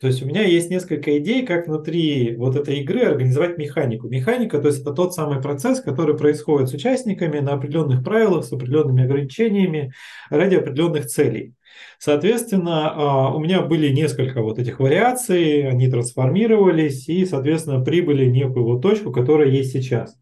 То 0.00 0.06
есть 0.06 0.22
у 0.22 0.26
меня 0.26 0.44
есть 0.44 0.70
несколько 0.70 1.18
идей, 1.18 1.44
как 1.44 1.66
внутри 1.66 2.36
вот 2.36 2.54
этой 2.54 2.78
игры 2.78 3.00
организовать 3.00 3.58
механику. 3.58 4.06
Механика, 4.08 4.60
то 4.60 4.68
есть 4.68 4.82
это 4.82 4.92
тот 4.92 5.12
самый 5.12 5.42
процесс, 5.42 5.80
который 5.80 6.16
происходит 6.16 6.68
с 6.68 6.74
участниками 6.74 7.40
на 7.40 7.54
определенных 7.54 8.04
правилах, 8.04 8.44
с 8.44 8.52
определенными 8.52 9.02
ограничениями 9.02 9.92
ради 10.30 10.54
определенных 10.54 11.06
целей. 11.06 11.54
Соответственно, 11.98 12.90
а, 12.90 13.34
у 13.34 13.40
меня 13.40 13.62
были 13.62 13.88
несколько 13.88 14.42
вот 14.42 14.58
этих 14.58 14.80
вариаций, 14.80 15.68
они 15.68 15.90
трансформировались 15.90 17.08
и, 17.08 17.24
соответственно, 17.24 17.84
прибыли 17.84 18.26
некую 18.26 18.64
вот 18.64 18.82
точку, 18.82 19.12
которая 19.12 19.48
есть 19.48 19.72
сейчас. 19.72 20.16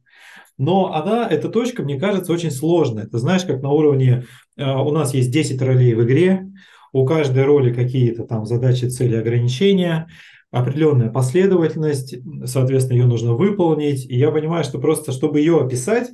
Но 0.58 0.94
она, 0.94 1.28
эта 1.28 1.48
точка, 1.48 1.82
мне 1.82 2.00
кажется, 2.00 2.32
очень 2.32 2.50
сложная. 2.50 3.06
Ты 3.06 3.18
знаешь, 3.18 3.44
как 3.44 3.62
на 3.62 3.70
уровне, 3.70 4.25
а, 4.58 4.82
у 4.82 4.90
нас 4.90 5.12
есть 5.14 5.30
10 5.30 5.60
ролей 5.60 5.94
в 5.94 6.02
игре, 6.04 6.46
у 6.92 7.04
каждой 7.04 7.44
роли 7.44 7.72
какие-то 7.75 8.25
там 8.25 8.46
задачи, 8.46 8.86
цели, 8.86 9.16
ограничения, 9.16 10.08
определенная 10.50 11.10
последовательность, 11.10 12.16
соответственно, 12.46 12.98
ее 12.98 13.06
нужно 13.06 13.34
выполнить. 13.34 14.06
И 14.06 14.16
я 14.16 14.30
понимаю, 14.30 14.64
что 14.64 14.78
просто, 14.78 15.12
чтобы 15.12 15.40
ее 15.40 15.60
описать, 15.60 16.10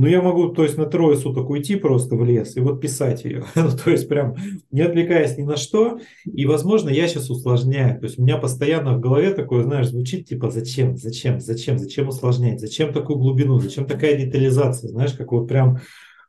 ну, 0.00 0.06
я 0.06 0.22
могу, 0.22 0.50
то 0.50 0.62
есть, 0.62 0.78
на 0.78 0.86
трое 0.86 1.16
суток 1.16 1.50
уйти 1.50 1.74
просто 1.74 2.14
в 2.14 2.24
лес 2.24 2.56
и 2.56 2.60
вот 2.60 2.80
писать 2.80 3.24
ее. 3.24 3.44
ну, 3.56 3.70
то 3.72 3.90
есть, 3.90 4.08
прям 4.08 4.36
не 4.70 4.82
отвлекаясь 4.82 5.36
ни 5.36 5.42
на 5.42 5.56
что. 5.56 5.98
И, 6.24 6.46
возможно, 6.46 6.88
я 6.88 7.08
сейчас 7.08 7.30
усложняю. 7.30 7.98
То 7.98 8.06
есть, 8.06 8.16
у 8.16 8.22
меня 8.22 8.38
постоянно 8.38 8.96
в 8.96 9.00
голове 9.00 9.34
такое, 9.34 9.64
знаешь, 9.64 9.88
звучит 9.88 10.28
типа 10.28 10.50
«зачем? 10.50 10.96
Зачем? 10.96 11.40
Зачем? 11.40 11.78
Зачем 11.78 12.06
усложнять? 12.06 12.60
Зачем 12.60 12.92
такую 12.92 13.18
глубину? 13.18 13.58
Зачем 13.58 13.86
такая 13.86 14.16
детализация?» 14.16 14.88
Знаешь, 14.88 15.14
как 15.14 15.32
вот 15.32 15.48
прям, 15.48 15.78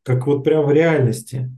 как 0.02 0.26
вот 0.26 0.44
прям 0.44 0.66
в 0.66 0.72
реальности. 0.72 1.56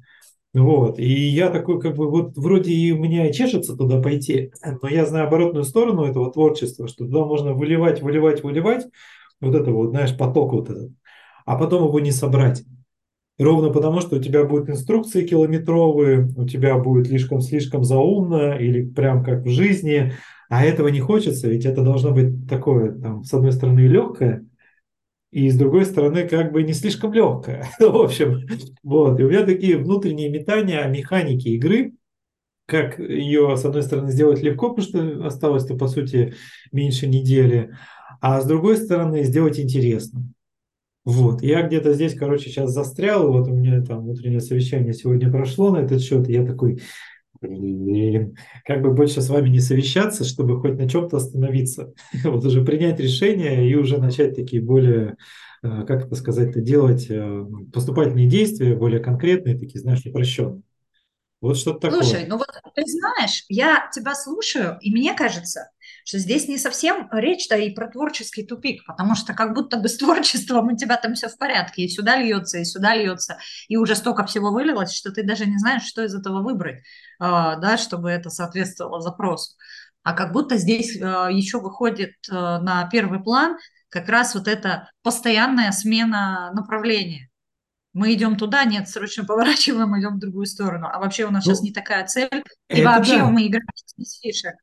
Вот. 0.53 0.99
И 0.99 1.09
я 1.09 1.49
такой, 1.49 1.79
как 1.79 1.95
бы, 1.95 2.11
вот 2.11 2.35
вроде 2.35 2.73
и 2.73 2.91
у 2.91 2.97
меня 2.97 3.31
чешется 3.31 3.77
туда 3.77 4.01
пойти, 4.01 4.51
но 4.81 4.89
я 4.89 5.05
знаю 5.05 5.27
оборотную 5.27 5.63
сторону 5.63 6.03
этого 6.03 6.29
творчества, 6.29 6.89
что 6.89 7.05
туда 7.05 7.23
можно 7.23 7.53
выливать, 7.53 8.01
выливать, 8.01 8.43
выливать, 8.43 8.85
вот 9.39 9.55
это 9.55 9.71
вот, 9.71 9.91
знаешь, 9.91 10.15
поток 10.17 10.51
вот 10.51 10.69
этот 10.69 10.91
а 11.45 11.57
потом 11.57 11.87
его 11.87 11.99
не 11.99 12.11
собрать. 12.11 12.63
Ровно 13.37 13.71
потому, 13.71 14.01
что 14.01 14.17
у 14.17 14.21
тебя 14.21 14.43
будут 14.43 14.69
инструкции 14.69 15.25
километровые, 15.25 16.31
у 16.37 16.47
тебя 16.47 16.77
будет 16.77 17.07
слишком-слишком 17.07 17.83
заумно 17.83 18.57
или 18.57 18.85
прям 18.85 19.23
как 19.23 19.43
в 19.43 19.49
жизни, 19.49 20.13
а 20.49 20.63
этого 20.63 20.89
не 20.89 20.99
хочется, 20.99 21.47
ведь 21.47 21.65
это 21.65 21.81
должно 21.81 22.11
быть 22.11 22.47
такое, 22.47 22.91
там, 22.91 23.23
с 23.23 23.33
одной 23.33 23.51
стороны, 23.51 23.79
легкое, 23.79 24.45
и 25.31 25.49
с 25.49 25.57
другой 25.57 25.85
стороны, 25.85 26.27
как 26.27 26.51
бы 26.51 26.61
не 26.63 26.73
слишком 26.73 27.13
легкое. 27.13 27.65
в 27.79 27.95
общем, 27.95 28.45
вот. 28.83 29.19
И 29.19 29.23
у 29.23 29.29
меня 29.29 29.45
такие 29.45 29.77
внутренние 29.77 30.29
метания 30.29 30.81
о 30.81 30.89
механике 30.89 31.51
игры, 31.51 31.93
как 32.65 32.99
ее, 32.99 33.55
с 33.57 33.63
одной 33.65 33.83
стороны, 33.83 34.11
сделать 34.11 34.41
легко, 34.41 34.69
потому 34.73 34.87
что 34.87 35.25
осталось-то, 35.25 35.75
по 35.75 35.87
сути, 35.87 36.35
меньше 36.71 37.07
недели, 37.07 37.71
а 38.19 38.41
с 38.41 38.45
другой 38.45 38.77
стороны, 38.77 39.23
сделать 39.23 39.59
интересно. 39.59 40.31
Вот, 41.03 41.41
я 41.41 41.63
где-то 41.63 41.93
здесь, 41.93 42.15
короче, 42.15 42.49
сейчас 42.49 42.71
застрял, 42.71 43.31
вот 43.31 43.47
у 43.47 43.53
меня 43.53 43.81
там 43.81 44.03
внутреннее 44.03 44.39
совещание 44.39 44.93
сегодня 44.93 45.31
прошло 45.31 45.71
на 45.71 45.79
этот 45.79 46.01
счет, 46.01 46.29
и 46.29 46.33
я 46.33 46.45
такой, 46.45 46.81
блин, 47.41 48.37
как 48.65 48.83
бы 48.83 48.93
больше 48.93 49.21
с 49.21 49.29
вами 49.29 49.49
не 49.49 49.59
совещаться, 49.59 50.23
чтобы 50.23 50.61
хоть 50.61 50.77
на 50.77 50.87
чем-то 50.87 51.17
остановиться, 51.17 51.93
вот 52.23 52.45
уже 52.45 52.63
принять 52.63 52.99
решение 52.99 53.67
и 53.67 53.75
уже 53.75 53.97
начать 53.97 54.35
такие 54.35 54.61
более, 54.61 55.17
э, 55.63 55.85
как 55.87 56.05
это 56.05 56.15
сказать-то, 56.15 56.61
делать 56.61 57.07
э, 57.09 57.45
поступательные 57.73 58.27
действия, 58.27 58.75
более 58.75 58.99
конкретные, 58.99 59.57
такие, 59.57 59.79
знаешь, 59.79 60.05
упрощенные. 60.05 60.61
Вот 61.41 61.57
что-то 61.57 61.79
такое. 61.79 62.03
Слушай, 62.03 62.25
ну 62.27 62.37
вот 62.37 62.47
ты 62.75 62.83
знаешь, 62.85 63.45
я 63.49 63.89
тебя 63.91 64.13
слушаю, 64.13 64.77
и 64.79 64.91
мне 64.91 65.15
кажется, 65.15 65.71
что 66.05 66.17
здесь 66.17 66.47
не 66.47 66.57
совсем 66.57 67.07
речь-то 67.11 67.55
и 67.55 67.71
про 67.71 67.87
творческий 67.87 68.45
тупик, 68.45 68.85
потому 68.85 69.15
что 69.15 69.33
как 69.33 69.53
будто 69.53 69.77
бы 69.77 69.87
с 69.87 69.97
творчеством 69.97 70.67
у 70.67 70.77
тебя 70.77 70.97
там 70.97 71.13
все 71.13 71.27
в 71.29 71.37
порядке, 71.37 71.83
и 71.83 71.89
сюда 71.89 72.17
льется, 72.17 72.59
и 72.59 72.65
сюда 72.65 72.95
льется, 72.95 73.37
и 73.67 73.77
уже 73.77 73.95
столько 73.95 74.25
всего 74.25 74.51
вылилось, 74.51 74.93
что 74.93 75.11
ты 75.11 75.23
даже 75.23 75.45
не 75.45 75.57
знаешь, 75.57 75.83
что 75.83 76.03
из 76.03 76.13
этого 76.15 76.41
выбрать, 76.41 76.83
а, 77.19 77.55
да, 77.57 77.77
чтобы 77.77 78.09
это 78.09 78.29
соответствовало 78.29 79.01
запросу. 79.01 79.55
А 80.03 80.13
как 80.13 80.31
будто 80.31 80.57
здесь 80.57 80.99
а, 81.01 81.29
еще 81.29 81.59
выходит 81.59 82.13
а, 82.29 82.59
на 82.59 82.87
первый 82.89 83.21
план 83.21 83.57
как 83.89 84.07
раз 84.07 84.35
вот 84.35 84.47
эта 84.47 84.89
постоянная 85.03 85.71
смена 85.71 86.51
направления 86.53 87.31
мы 87.93 88.13
идем 88.13 88.37
туда, 88.37 88.63
нет, 88.63 88.87
срочно 88.87 89.25
поворачиваем, 89.25 89.99
идем 89.99 90.15
в 90.15 90.19
другую 90.19 90.45
сторону. 90.45 90.87
А 90.91 90.99
вообще 90.99 91.25
у 91.25 91.31
нас 91.31 91.45
ну, 91.45 91.51
сейчас 91.51 91.61
не 91.61 91.71
такая 91.71 92.05
цель, 92.05 92.43
и 92.69 92.83
вообще 92.83 93.17
да. 93.17 93.25
мы 93.25 93.47
играем 93.47 93.65
без 93.97 94.19
фишек. 94.19 94.55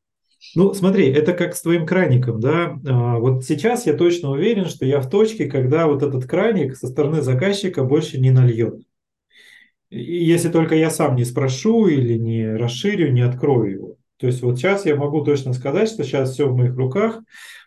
Ну, 0.54 0.74
смотри, 0.74 1.10
это 1.10 1.32
как 1.32 1.54
с 1.54 1.62
твоим 1.62 1.86
краником, 1.86 2.40
да. 2.40 2.78
А, 2.86 3.18
вот 3.18 3.44
сейчас 3.44 3.86
я 3.86 3.94
точно 3.94 4.30
уверен, 4.30 4.66
что 4.66 4.84
я 4.86 5.00
в 5.00 5.08
точке, 5.08 5.46
когда 5.46 5.86
вот 5.86 6.02
этот 6.02 6.26
краник 6.26 6.76
со 6.76 6.88
стороны 6.88 7.22
заказчика 7.22 7.84
больше 7.84 8.18
не 8.18 8.30
нальет. 8.30 8.80
Если 9.90 10.48
только 10.50 10.74
я 10.74 10.90
сам 10.90 11.16
не 11.16 11.24
спрошу 11.24 11.86
или 11.86 12.18
не 12.18 12.46
расширю, 12.56 13.12
не 13.12 13.22
открою 13.22 13.70
его. 13.70 13.96
То 14.18 14.26
есть 14.26 14.42
вот 14.42 14.58
сейчас 14.58 14.84
я 14.84 14.96
могу 14.96 15.24
точно 15.24 15.52
сказать, 15.52 15.88
что 15.88 16.04
сейчас 16.04 16.32
все 16.32 16.48
в 16.48 16.56
моих 16.56 16.76
руках, 16.76 17.20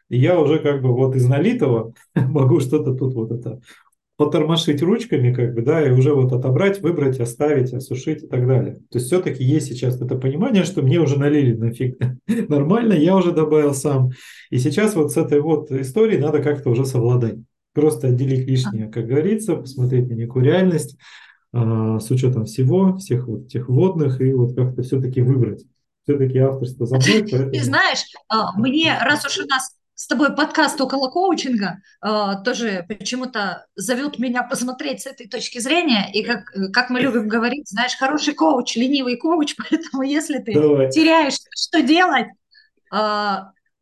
и 0.10 0.18
я 0.18 0.40
уже 0.40 0.60
как 0.60 0.82
бы 0.82 0.94
вот 0.94 1.16
из 1.16 1.26
налитого 1.26 1.94
могу 2.16 2.60
что-то 2.60 2.94
тут 2.94 3.14
вот 3.14 3.32
это 3.32 3.62
потормошить 4.22 4.84
ручками, 4.84 5.34
как 5.34 5.56
бы, 5.56 5.64
да, 5.64 5.84
и 5.84 5.90
уже 5.90 6.14
вот 6.14 6.32
отобрать, 6.32 6.80
выбрать, 6.82 7.20
оставить, 7.20 7.74
осушить 7.74 8.22
и 8.22 8.28
так 8.28 8.48
далее. 8.48 8.76
То 8.92 9.00
есть 9.00 9.08
все-таки 9.08 9.44
есть 9.44 9.66
сейчас 9.66 10.00
это 10.00 10.16
понимание, 10.16 10.64
что 10.64 10.84
мне 10.84 11.00
уже 11.00 11.18
налили 11.18 11.56
нафиг 11.56 11.98
нормально, 12.28 12.94
я 12.94 13.16
уже 13.16 13.32
добавил 13.32 13.74
сам. 13.74 14.12
И 14.52 14.60
сейчас 14.60 14.94
вот 14.94 15.12
с 15.12 15.18
этой 15.18 15.42
вот 15.42 15.72
историей 15.72 16.20
надо 16.20 16.44
как-то 16.44 16.70
уже 16.70 16.86
совладать. 16.86 17.38
Просто 17.74 18.10
отделить 18.10 18.48
лишнее, 18.48 18.90
как 18.90 19.08
говорится, 19.08 19.56
посмотреть 19.56 20.08
на 20.08 20.14
некую 20.14 20.46
реальность 20.46 20.98
а, 21.52 22.00
с 22.00 22.12
учетом 22.12 22.46
всего, 22.46 22.98
всех 22.98 23.28
вот 23.28 23.46
этих 23.46 23.70
водных, 23.70 24.22
и 24.22 24.34
вот 24.34 24.56
как-то 24.56 24.84
все-таки 24.84 25.22
выбрать. 25.22 25.66
Все-таки 26.04 26.38
авторство 26.38 26.86
за 26.86 26.98
мной. 26.98 27.22
Поэтому... 27.22 27.52
Ты 27.52 27.64
знаешь, 27.64 28.04
а, 28.28 28.56
мне, 28.56 28.96
раз 29.02 29.26
уж 29.26 29.40
у 29.40 29.48
нас 29.48 29.76
с 30.02 30.08
тобой 30.08 30.36
подкаст 30.36 30.82
около 30.82 31.12
коучинга 31.12 31.78
э, 32.04 32.32
тоже 32.44 32.84
почему-то 32.88 33.68
зовет 33.76 34.18
меня 34.18 34.42
посмотреть 34.42 35.02
с 35.02 35.06
этой 35.06 35.28
точки 35.28 35.60
зрения. 35.60 36.10
И 36.12 36.24
как, 36.24 36.52
как 36.74 36.90
мы 36.90 37.02
любим 37.02 37.28
говорить, 37.28 37.70
знаешь, 37.70 37.96
хороший 37.96 38.34
коуч, 38.34 38.76
ленивый 38.76 39.16
коуч, 39.18 39.56
поэтому 39.70 40.02
если 40.02 40.40
ты 40.40 40.54
Давай. 40.56 40.90
теряешь, 40.90 41.38
что 41.56 41.84
делать, 41.84 42.26
э, 42.92 43.38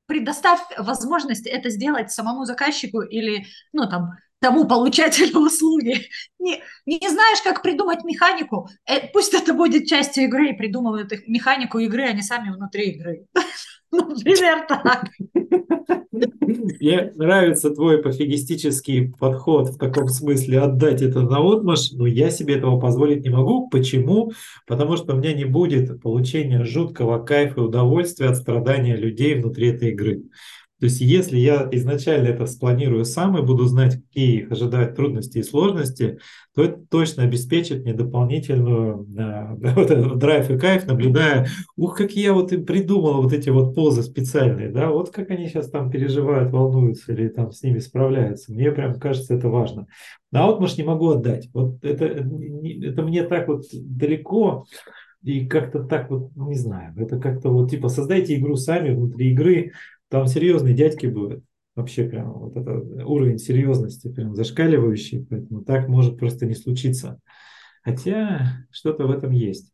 предоставь 0.07 0.59
возможность 0.77 1.47
это 1.47 1.69
сделать 1.69 2.11
самому 2.11 2.43
заказчику 2.43 2.99
или, 2.99 3.45
ну, 3.71 3.87
там, 3.89 4.17
тому 4.41 4.67
получателю 4.67 5.39
услуги. 5.45 6.09
Не, 6.37 6.61
не 6.85 7.07
знаешь, 7.07 7.41
как 7.45 7.61
придумать 7.61 8.03
механику, 8.03 8.67
э, 8.85 9.07
пусть 9.13 9.33
это 9.33 9.53
будет 9.53 9.87
частью 9.87 10.25
игры, 10.25 10.49
и 10.49 10.57
придумывают 10.57 11.13
механику 11.27 11.79
игры, 11.79 12.03
а 12.03 12.11
не 12.11 12.23
сами 12.23 12.51
внутри 12.51 12.89
игры. 12.89 13.25
Например, 13.91 14.65
так. 14.67 15.09
Мне 16.11 17.11
нравится 17.15 17.71
твой 17.71 18.01
пофигистический 18.01 19.13
подход 19.19 19.69
в 19.69 19.77
таком 19.77 20.07
смысле 20.07 20.59
отдать 20.61 21.01
это 21.01 21.21
на 21.21 21.39
отмаш, 21.39 21.91
но 21.91 22.05
я 22.05 22.29
себе 22.29 22.55
этого 22.55 22.79
позволить 22.79 23.23
не 23.23 23.29
могу. 23.29 23.69
Почему? 23.69 24.31
Потому 24.67 24.97
что 24.97 25.13
у 25.13 25.17
меня 25.17 25.33
не 25.33 25.45
будет 25.45 26.01
получения 26.01 26.63
жуткого 26.63 27.23
кайфа 27.23 27.61
и 27.61 27.63
удовольствия 27.63 28.27
от 28.27 28.37
страдания 28.37 28.95
людей 28.95 29.35
внутри 29.35 29.69
этой 29.69 29.89
игры. 29.89 30.23
То 30.79 30.85
есть 30.85 31.01
если 31.01 31.37
я 31.37 31.67
изначально 31.73 32.27
это 32.27 32.45
спланирую 32.45 33.03
сам 33.03 33.37
и 33.37 33.41
буду 33.41 33.65
знать, 33.65 33.95
какие 33.95 34.41
их 34.41 34.51
ожидают 34.51 34.95
трудности 34.95 35.39
и 35.39 35.43
сложности, 35.43 36.19
то 36.55 36.63
это 36.63 36.81
точно 36.89 37.23
обеспечит 37.23 37.83
мне 37.83 37.93
дополнительную 37.93 39.05
э, 39.17 39.55
вот 39.75 39.91
этот 39.91 40.17
драйв 40.17 40.49
и 40.49 40.57
кайф, 40.57 40.87
наблюдая, 40.87 41.47
ух, 41.75 41.97
какие 41.97 42.25
я 42.25 42.33
вот 42.33 42.53
им 42.53 42.65
придумал 42.65 43.21
вот 43.21 43.33
эти 43.33 43.49
вот 43.49 43.75
позы 43.75 44.03
специальные, 44.03 44.69
да, 44.69 44.89
вот 44.89 45.09
как 45.09 45.29
они 45.31 45.47
сейчас 45.47 45.69
там 45.69 45.91
переживают, 45.91 46.51
волнуются 46.51 47.11
или 47.11 47.27
там 47.27 47.51
с 47.51 47.61
ними 47.61 47.79
справляются. 47.79 48.53
Мне 48.53 48.71
прям 48.71 48.99
кажется 48.99 49.33
это 49.33 49.49
важно. 49.49 49.87
А 50.31 50.45
вот, 50.45 50.61
может, 50.61 50.77
не 50.77 50.83
могу 50.83 51.09
отдать. 51.09 51.49
Вот 51.53 51.83
это, 51.83 52.05
это 52.05 53.01
мне 53.01 53.23
так 53.23 53.47
вот 53.49 53.63
далеко, 53.73 54.65
и 55.23 55.45
как-то 55.47 55.83
так 55.83 56.09
вот, 56.09 56.31
не 56.35 56.55
знаю, 56.55 56.93
это 56.97 57.19
как-то 57.19 57.49
вот 57.49 57.69
типа 57.69 57.89
создайте 57.89 58.37
игру 58.37 58.55
сами 58.55 58.95
внутри 58.95 59.31
игры, 59.31 59.73
там 60.09 60.27
серьезные 60.27 60.73
дядьки 60.73 61.07
будут. 61.07 61.43
Вообще 61.75 62.03
прям 62.03 62.33
вот 62.33 62.57
это 62.57 62.71
уровень 63.05 63.37
серьезности 63.37 64.11
прям 64.11 64.35
зашкаливающий, 64.35 65.25
поэтому 65.29 65.63
так 65.63 65.87
может 65.87 66.17
просто 66.17 66.45
не 66.45 66.55
случиться. 66.55 67.19
Хотя 67.83 68.65
что-то 68.71 69.07
в 69.07 69.11
этом 69.11 69.31
есть. 69.31 69.71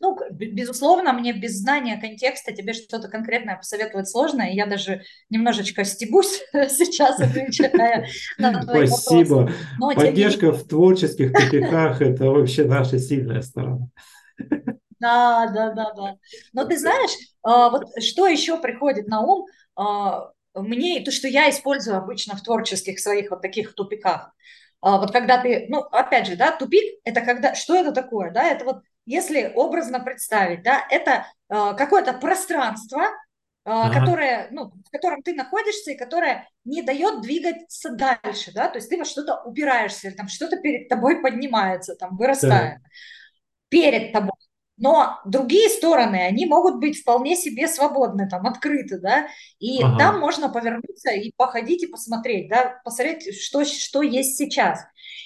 Ну, 0.00 0.16
безусловно, 0.30 1.12
мне 1.12 1.32
без 1.32 1.58
знания 1.58 2.00
контекста 2.00 2.52
тебе 2.52 2.72
что-то 2.72 3.08
конкретное 3.08 3.56
посоветовать 3.56 4.08
сложно, 4.08 4.42
и 4.42 4.54
я 4.54 4.66
даже 4.66 5.02
немножечко 5.30 5.84
стебусь 5.84 6.42
сейчас, 6.52 7.20
отвечая 7.20 8.06
на 8.38 8.62
твои 8.62 8.86
Спасибо. 8.86 9.50
Но, 9.78 9.94
Поддержка 9.94 10.52
в 10.52 10.66
творческих 10.66 11.32
тупиках– 11.34 12.00
это 12.02 12.26
вообще 12.26 12.64
наша 12.64 12.98
сильная 12.98 13.42
сторона. 13.42 13.88
Да, 15.00 15.46
да, 15.54 15.70
да, 15.72 15.92
да. 15.92 16.16
Но 16.52 16.64
ты 16.64 16.76
знаешь, 16.78 17.12
а, 17.42 17.70
вот 17.70 17.84
что 18.02 18.26
еще 18.26 18.58
приходит 18.58 19.06
на 19.06 19.20
ум, 19.20 19.46
а, 19.76 20.30
мне 20.54 21.00
то, 21.04 21.12
что 21.12 21.28
я 21.28 21.48
использую 21.50 21.96
обычно 21.96 22.36
в 22.36 22.42
творческих 22.42 22.98
своих 22.98 23.30
вот 23.30 23.42
таких 23.42 23.74
тупиках. 23.74 24.32
А, 24.80 24.98
вот 24.98 25.12
когда 25.12 25.40
ты, 25.40 25.66
ну, 25.68 25.80
опять 25.80 26.26
же, 26.26 26.36
да, 26.36 26.52
тупик– 26.52 27.00
это 27.04 27.20
когда, 27.20 27.54
что 27.54 27.76
это 27.76 27.92
такое, 27.92 28.30
да, 28.30 28.44
это 28.44 28.64
вот, 28.64 28.78
если 29.06 29.52
образно 29.54 30.00
представить, 30.00 30.62
да, 30.62 30.84
это 30.90 31.26
какое-то 31.48 32.12
пространство, 32.12 33.04
ага. 33.64 34.00
которое, 34.00 34.48
ну, 34.50 34.70
в 34.86 34.90
котором 34.90 35.22
ты 35.22 35.34
находишься 35.34 35.92
и 35.92 35.96
которое 35.96 36.48
не 36.64 36.82
дает 36.82 37.22
двигаться 37.22 37.90
дальше, 37.90 38.52
да, 38.52 38.68
то 38.68 38.76
есть 38.78 38.90
ты 38.90 38.98
во 38.98 39.04
что-то 39.04 39.42
упираешься, 39.44 40.08
или 40.08 40.14
там 40.14 40.28
что-то 40.28 40.58
перед 40.58 40.88
тобой 40.88 41.22
поднимается, 41.22 41.94
там, 41.94 42.16
вырастает. 42.16 42.80
Да. 42.82 42.88
Перед 43.70 44.12
тобой. 44.12 44.32
Но 44.78 45.18
другие 45.24 45.68
стороны, 45.68 46.16
они 46.16 46.46
могут 46.46 46.76
быть 46.76 47.00
вполне 47.00 47.34
себе 47.34 47.66
свободны, 47.66 48.28
там, 48.28 48.46
открыты, 48.46 48.98
да, 49.00 49.26
и 49.58 49.82
ага. 49.82 49.98
там 49.98 50.20
можно 50.20 50.48
повернуться 50.48 51.10
и 51.10 51.32
походить 51.36 51.82
и 51.82 51.88
посмотреть, 51.88 52.48
да, 52.48 52.80
посмотреть, 52.84 53.40
что, 53.40 53.64
что 53.64 54.02
есть 54.02 54.36
сейчас. 54.36 54.80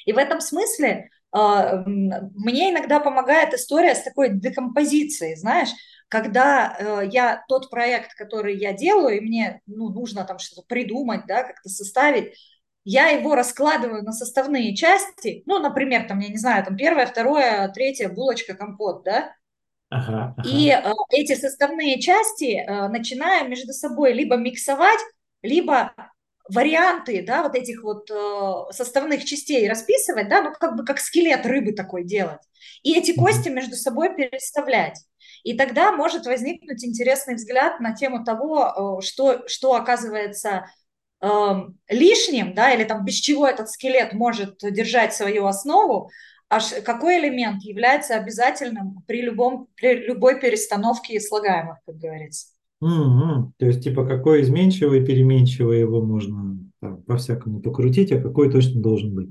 И 0.06 0.12
в 0.12 0.18
этом 0.18 0.40
смысле 0.40 1.10
э, 1.36 1.82
мне 1.86 2.70
иногда 2.70 2.98
помогает 2.98 3.52
история 3.52 3.94
с 3.94 4.02
такой 4.02 4.30
декомпозицией, 4.30 5.36
знаешь, 5.36 5.70
когда 6.08 6.76
э, 6.78 7.08
я 7.10 7.44
тот 7.46 7.70
проект, 7.70 8.14
который 8.14 8.56
я 8.56 8.72
делаю, 8.72 9.18
и 9.18 9.20
мне 9.20 9.60
ну, 9.66 9.90
нужно 9.90 10.24
там 10.24 10.38
что-то 10.38 10.66
придумать, 10.66 11.26
да, 11.26 11.42
как-то 11.42 11.68
составить, 11.68 12.34
я 12.84 13.08
его 13.08 13.34
раскладываю 13.34 14.02
на 14.02 14.12
составные 14.12 14.74
части, 14.74 15.42
ну, 15.46 15.58
например, 15.58 16.08
там, 16.08 16.18
я 16.18 16.28
не 16.28 16.36
знаю, 16.36 16.64
там 16.64 16.76
первое, 16.76 17.06
второе, 17.06 17.68
третье, 17.68 18.08
булочка, 18.08 18.54
компот, 18.54 19.04
да, 19.04 19.34
Ага, 19.92 20.34
ага. 20.38 20.48
И 20.48 20.70
э, 20.70 20.82
эти 21.10 21.34
составные 21.34 22.00
части 22.00 22.56
э, 22.56 22.88
начинаем 22.88 23.50
между 23.50 23.72
собой 23.72 24.14
либо 24.14 24.36
миксовать, 24.36 25.00
либо 25.42 25.92
варианты, 26.48 27.22
да, 27.26 27.42
вот 27.42 27.54
этих 27.54 27.82
вот 27.82 28.10
э, 28.10 28.72
составных 28.72 29.24
частей 29.24 29.68
расписывать, 29.68 30.28
да, 30.28 30.42
ну 30.42 30.52
как 30.58 30.76
бы 30.76 30.84
как 30.84 30.98
скелет 30.98 31.44
рыбы 31.44 31.72
такой 31.72 32.04
делать. 32.04 32.40
И 32.82 32.96
эти 32.96 33.14
кости 33.14 33.50
между 33.50 33.76
собой 33.76 34.14
переставлять. 34.16 34.98
И 35.44 35.56
тогда 35.56 35.92
может 35.92 36.24
возникнуть 36.24 36.84
интересный 36.84 37.34
взгляд 37.34 37.80
на 37.80 37.94
тему 37.94 38.24
того, 38.24 38.98
э, 38.98 39.02
что, 39.04 39.46
что 39.46 39.74
оказывается 39.74 40.66
э, 41.20 41.28
лишним, 41.88 42.54
да, 42.54 42.72
или 42.72 42.84
там 42.84 43.04
без 43.04 43.16
чего 43.16 43.46
этот 43.46 43.68
скелет 43.68 44.14
может 44.14 44.56
держать 44.62 45.14
свою 45.14 45.44
основу, 45.44 46.10
аж 46.52 46.82
какой 46.84 47.18
элемент 47.18 47.62
является 47.62 48.14
обязательным 48.14 49.02
при, 49.06 49.22
любом, 49.22 49.68
при 49.74 50.06
любой 50.06 50.38
перестановке 50.38 51.18
слагаемых, 51.18 51.78
как 51.86 51.96
говорится. 51.96 52.48
Mm-hmm. 52.82 53.52
То 53.58 53.66
есть, 53.66 53.82
типа, 53.82 54.06
какой 54.06 54.42
изменчивый, 54.42 55.04
переменчивый 55.04 55.80
его 55.80 56.02
можно 56.02 56.58
там, 56.80 57.02
по-всякому 57.02 57.60
покрутить, 57.60 58.12
а 58.12 58.20
какой 58.20 58.50
точно 58.50 58.82
должен 58.82 59.14
быть. 59.14 59.30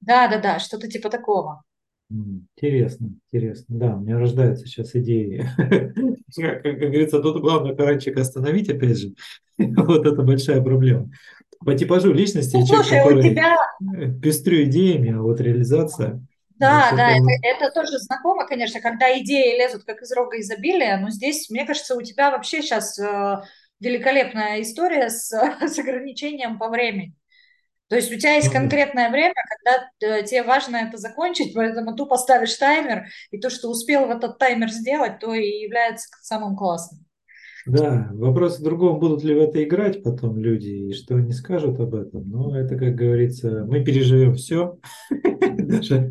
Да, 0.00 0.28
да, 0.28 0.40
да, 0.40 0.58
что-то 0.58 0.88
типа 0.88 1.10
такого. 1.10 1.62
Интересно, 2.10 3.10
интересно. 3.30 3.78
Да, 3.78 3.96
у 3.96 4.00
меня 4.00 4.18
рождаются 4.18 4.66
сейчас 4.66 4.94
идеи. 4.94 5.46
Как, 6.36 6.62
как 6.64 6.78
говорится, 6.78 7.22
тут 7.22 7.40
главное 7.40 7.76
каранчик 7.76 8.18
остановить, 8.18 8.68
опять 8.68 8.98
же. 8.98 9.14
Вот 9.56 10.04
это 10.04 10.22
большая 10.22 10.60
проблема 10.60 11.10
по 11.64 11.74
типажу 11.74 12.12
личности 12.12 12.56
ну, 12.56 12.66
человек, 12.66 12.86
слушай, 12.86 12.98
который 12.98 13.30
тебя... 13.30 13.56
пестрю 14.22 14.64
идеями, 14.64 15.12
а 15.12 15.22
вот 15.22 15.40
реализация. 15.40 16.20
Да, 16.56 16.92
да, 16.96 17.10
это, 17.10 17.26
это 17.42 17.70
тоже 17.74 17.98
знакомо, 17.98 18.46
конечно, 18.46 18.80
когда 18.80 19.16
идеи 19.18 19.58
лезут 19.58 19.84
как 19.84 20.02
из 20.02 20.12
рога 20.12 20.38
изобилия, 20.40 20.98
но 20.98 21.10
здесь, 21.10 21.50
мне 21.50 21.66
кажется, 21.66 21.96
у 21.96 22.02
тебя 22.02 22.30
вообще 22.30 22.62
сейчас 22.62 22.98
э, 22.98 23.42
великолепная 23.80 24.62
история 24.62 25.10
с, 25.10 25.30
с 25.60 25.78
ограничением 25.78 26.58
по 26.58 26.68
времени. 26.68 27.14
То 27.88 27.96
есть 27.96 28.10
у 28.10 28.16
тебя 28.16 28.34
есть 28.34 28.50
конкретное 28.50 29.10
время, 29.10 29.34
когда 29.48 30.18
э, 30.18 30.22
тебе 30.24 30.42
важно 30.42 30.76
это 30.76 30.96
закончить, 30.96 31.54
поэтому 31.54 31.94
тупо 31.94 32.16
ставишь 32.16 32.54
таймер, 32.54 33.06
и 33.30 33.38
то, 33.38 33.50
что 33.50 33.68
успел 33.68 34.06
в 34.06 34.10
этот 34.10 34.38
таймер 34.38 34.70
сделать, 34.70 35.18
то 35.18 35.34
и 35.34 35.62
является 35.62 36.08
самым 36.22 36.56
классным. 36.56 37.03
Да, 37.66 38.10
вопрос 38.12 38.58
в 38.58 38.62
другом, 38.62 38.98
будут 38.98 39.24
ли 39.24 39.34
в 39.34 39.38
это 39.38 39.62
играть 39.64 40.02
потом 40.02 40.38
люди 40.38 40.68
и 40.68 40.92
что 40.92 41.16
они 41.16 41.32
скажут 41.32 41.80
об 41.80 41.94
этом. 41.94 42.28
Но 42.28 42.56
это, 42.56 42.76
как 42.76 42.94
говорится, 42.94 43.64
мы 43.66 43.82
переживем 43.82 44.34
все, 44.34 44.78
даже 45.58 46.10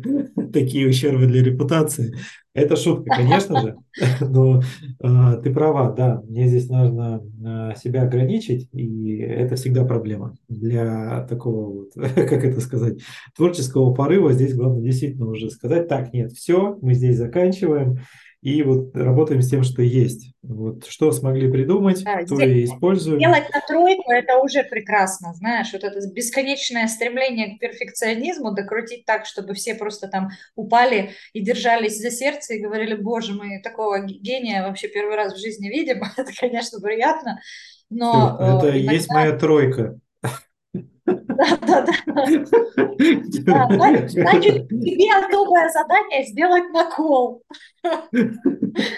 такие 0.52 0.88
ущербы 0.88 1.26
для 1.26 1.42
репутации. 1.42 2.14
Это 2.54 2.76
шутка, 2.76 3.10
конечно 3.16 3.60
же, 3.60 3.76
но 4.20 4.62
э, 5.02 5.40
ты 5.42 5.52
права, 5.52 5.90
да, 5.90 6.22
мне 6.28 6.46
здесь 6.46 6.68
нужно 6.68 7.20
э, 7.44 7.72
себя 7.76 8.02
ограничить, 8.02 8.68
и 8.72 9.18
это 9.18 9.56
всегда 9.56 9.84
проблема. 9.84 10.36
Для 10.48 11.26
такого 11.28 11.72
вот, 11.72 11.90
как 11.94 12.44
это 12.44 12.60
сказать, 12.60 13.00
творческого 13.36 13.92
порыва 13.92 14.32
здесь 14.32 14.54
главное 14.54 14.82
действительно 14.82 15.26
уже 15.26 15.50
сказать, 15.50 15.88
так, 15.88 16.12
нет, 16.12 16.32
все, 16.32 16.78
мы 16.80 16.94
здесь 16.94 17.16
заканчиваем, 17.16 17.98
и 18.44 18.62
вот 18.62 18.94
работаем 18.94 19.40
с 19.40 19.48
тем, 19.48 19.64
что 19.64 19.80
есть. 19.80 20.34
Вот 20.42 20.84
что 20.86 21.12
смогли 21.12 21.50
придумать, 21.50 22.04
да, 22.04 22.26
то 22.26 22.38
и 22.38 22.64
используем. 22.64 23.18
Делать 23.18 23.44
на 23.50 23.62
тройку– 23.66 24.02
это 24.12 24.36
уже 24.36 24.62
прекрасно, 24.64 25.32
знаешь, 25.32 25.72
вот 25.72 25.82
это 25.82 25.98
бесконечное 26.12 26.86
стремление 26.88 27.56
к 27.56 27.58
перфекционизму, 27.58 28.52
докрутить 28.52 29.06
так, 29.06 29.24
чтобы 29.24 29.54
все 29.54 29.74
просто 29.74 30.08
там 30.08 30.28
упали 30.56 31.12
и 31.32 31.40
держались 31.40 31.98
за 31.98 32.10
сердце 32.10 32.54
и 32.54 32.60
говорили, 32.60 32.94
боже, 32.94 33.32
мы 33.32 33.62
такого 33.62 34.04
гения 34.04 34.62
вообще 34.62 34.88
первый 34.88 35.16
раз 35.16 35.32
в 35.32 35.40
жизни 35.40 35.68
видим, 35.68 36.02
это, 36.18 36.30
конечно, 36.38 36.80
приятно, 36.80 37.40
но… 37.88 38.36
Это 38.38 38.78
иногда... 38.78 38.92
есть 38.92 39.08
моя 39.08 39.32
тройка. 39.38 39.98
Да, 41.06 41.16
да, 41.66 41.86
да. 42.06 42.24
Значит, 44.08 44.68
тебе 44.68 45.10
особое 45.12 45.68
задание 45.70 46.24
сделать 46.24 46.72
накол. 46.72 47.42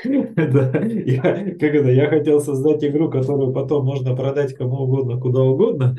Да, 0.05 0.83
я, 0.85 1.21
как 1.21 1.75
это, 1.75 1.91
я 1.91 2.09
хотел 2.09 2.41
создать 2.41 2.85
игру, 2.85 3.11
которую 3.11 3.53
потом 3.53 3.85
можно 3.85 4.15
продать 4.15 4.55
кому 4.55 4.83
угодно, 4.83 5.21
куда 5.21 5.43
угодно. 5.43 5.97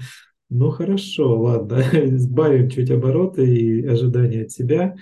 Ну 0.50 0.70
хорошо, 0.72 1.38
ладно, 1.42 1.84
сбавим 2.18 2.70
чуть 2.70 2.90
обороты 2.90 3.46
и 3.46 3.86
ожидания 3.86 4.44
от 4.44 4.52
себя, 4.52 4.96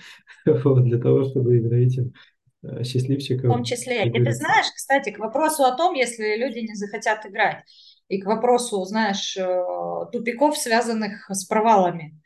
вот, 0.44 0.84
для 0.84 0.98
того, 0.98 1.22
чтобы 1.22 1.58
именно 1.58 1.74
этим 1.74 2.12
э, 2.64 2.82
счастливчиком. 2.82 3.50
В 3.50 3.52
том 3.52 3.64
числе. 3.64 4.08
И 4.08 4.10
ты 4.10 4.32
знаешь, 4.32 4.66
кстати, 4.74 5.10
к 5.10 5.20
вопросу 5.20 5.62
о 5.62 5.76
том, 5.76 5.94
если 5.94 6.36
люди 6.36 6.58
не 6.58 6.74
захотят 6.74 7.24
играть, 7.26 7.62
и 8.08 8.20
к 8.20 8.26
вопросу, 8.26 8.84
знаешь, 8.84 9.36
э, 9.36 9.64
тупиков, 10.12 10.56
связанных 10.56 11.28
с 11.30 11.44
провалами. 11.44 12.20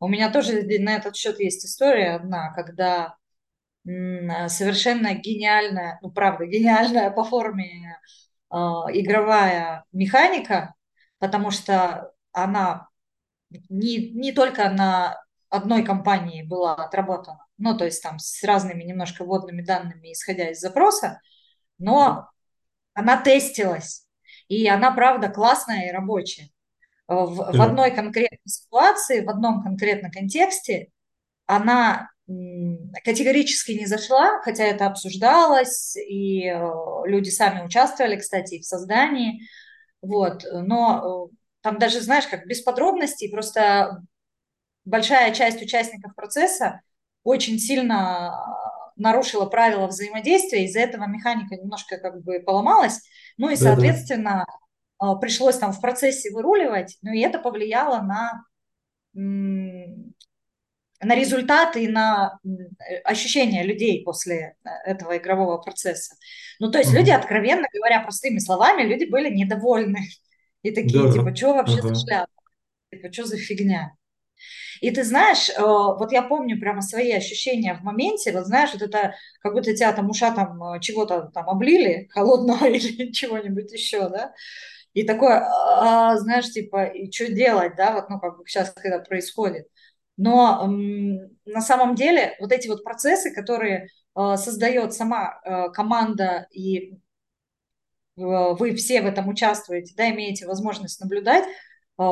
У 0.00 0.08
меня 0.08 0.30
тоже 0.30 0.62
на 0.80 0.96
этот 0.96 1.16
счет 1.16 1.38
есть 1.40 1.64
история 1.64 2.16
одна, 2.16 2.52
когда 2.52 3.16
совершенно 3.84 5.14
гениальная, 5.14 5.98
ну 6.02 6.10
правда, 6.10 6.46
гениальная 6.46 7.10
по 7.10 7.24
форме 7.24 7.98
игровая 8.50 9.84
механика, 9.92 10.74
потому 11.18 11.50
что 11.50 12.12
она 12.32 12.88
не, 13.68 14.10
не 14.10 14.32
только 14.32 14.70
на 14.70 15.22
одной 15.48 15.84
компании 15.84 16.42
была 16.42 16.74
отработана, 16.74 17.46
ну, 17.58 17.76
то 17.76 17.84
есть 17.84 18.02
там 18.02 18.18
с 18.18 18.42
разными 18.42 18.82
немножко 18.82 19.24
вводными 19.24 19.62
данными, 19.62 20.12
исходя 20.12 20.50
из 20.50 20.60
запроса, 20.60 21.20
но 21.78 22.30
она 22.94 23.20
тестилась, 23.20 24.06
и 24.52 24.68
она, 24.68 24.90
правда, 24.90 25.28
классная 25.28 25.88
и 25.88 25.92
рабочая. 25.92 26.50
В, 27.08 27.36
да. 27.36 27.52
в 27.52 27.60
одной 27.60 27.90
конкретной 27.90 28.38
ситуации, 28.44 29.24
в 29.24 29.30
одном 29.30 29.62
конкретном 29.62 30.10
контексте 30.10 30.88
она 31.46 32.10
категорически 33.04 33.72
не 33.72 33.86
зашла, 33.86 34.40
хотя 34.42 34.64
это 34.64 34.86
обсуждалось, 34.86 35.96
и 35.96 36.46
э, 36.46 36.60
люди 37.06 37.30
сами 37.30 37.64
участвовали, 37.64 38.16
кстати, 38.16 38.60
в 38.60 38.64
создании, 38.64 39.42
вот, 40.02 40.44
но 40.52 41.28
э, 41.30 41.36
там 41.62 41.78
даже, 41.78 42.00
знаешь, 42.00 42.26
как 42.26 42.46
без 42.46 42.60
подробностей, 42.60 43.30
просто 43.30 44.02
большая 44.84 45.32
часть 45.34 45.62
участников 45.62 46.14
процесса 46.14 46.80
очень 47.24 47.58
сильно 47.58 48.34
нарушила 48.96 49.46
правила 49.46 49.86
взаимодействия, 49.86 50.64
из-за 50.64 50.80
этого 50.80 51.06
механика 51.06 51.56
немножко 51.56 51.98
как 51.98 52.22
бы 52.22 52.40
поломалась, 52.40 53.00
ну 53.36 53.50
и, 53.50 53.56
соответственно, 53.56 54.46
да. 55.00 55.14
пришлось 55.16 55.58
там 55.58 55.72
в 55.72 55.80
процессе 55.80 56.30
выруливать, 56.30 56.98
ну 57.02 57.12
и 57.12 57.20
это 57.20 57.38
повлияло 57.38 58.00
на 58.02 58.44
на 61.02 61.16
результаты 61.16 61.84
и 61.84 61.88
на 61.88 62.38
ощущения 63.04 63.64
людей 63.64 64.04
после 64.04 64.56
э, 64.64 64.68
этого 64.86 65.16
игрового 65.18 65.58
процесса. 65.58 66.14
Ну, 66.60 66.70
то 66.70 66.78
есть 66.78 66.92
mm-hmm. 66.92 66.98
люди, 66.98 67.10
откровенно 67.10 67.66
говоря, 67.74 68.00
простыми 68.02 68.38
словами, 68.38 68.82
люди 68.82 69.04
были 69.04 69.28
недовольны. 69.28 70.06
И 70.62 70.70
такие, 70.70 71.02
да. 71.02 71.12
типа, 71.12 71.34
что 71.34 71.54
вообще 71.54 71.80
ага. 71.80 71.88
за 71.88 71.94
шляпа? 72.06 72.32
Типа, 72.90 73.12
что 73.12 73.24
за 73.24 73.36
фигня? 73.36 73.92
И 74.82 74.90
ты 74.90 75.04
знаешь, 75.04 75.48
э, 75.48 75.62
вот 75.62 76.10
я 76.10 76.22
помню 76.22 76.58
прямо 76.58 76.82
свои 76.82 77.12
ощущения 77.12 77.74
в 77.74 77.84
моменте, 77.84 78.32
вот 78.32 78.46
знаешь, 78.46 78.72
вот 78.72 78.82
это, 78.82 79.14
как 79.40 79.52
будто 79.54 79.72
тебя 79.76 79.92
там 79.92 80.10
уша 80.10 80.32
там 80.34 80.60
э, 80.60 80.80
чего-то 80.80 81.30
там 81.32 81.48
облили, 81.48 82.08
холодного 82.12 82.66
или 82.66 83.12
чего-нибудь 83.12 83.72
еще, 83.72 84.08
да, 84.08 84.34
и 84.92 85.04
такое, 85.04 85.46
а, 85.48 86.16
знаешь, 86.18 86.50
типа, 86.50 86.86
и 86.86 87.10
что 87.12 87.32
делать, 87.32 87.76
да, 87.76 87.92
вот, 87.94 88.10
ну, 88.10 88.18
как 88.18 88.38
бы 88.38 88.44
сейчас, 88.44 88.72
когда 88.72 88.98
происходит. 88.98 89.68
Но 90.16 90.66
на 91.46 91.60
самом 91.60 91.94
деле 91.94 92.34
вот 92.40 92.50
эти 92.50 92.66
вот 92.66 92.82
процессы, 92.82 93.32
которые 93.32 93.86
э, 94.16 94.36
создает 94.36 94.92
сама 94.94 95.40
команда 95.72 96.48
и 96.50 96.98
вы 98.16 98.74
все 98.74 99.00
в 99.00 99.06
этом 99.06 99.28
участвуете, 99.28 99.94
да, 99.96 100.10
имеете 100.10 100.46
возможность 100.46 101.00
наблюдать, 101.00 101.44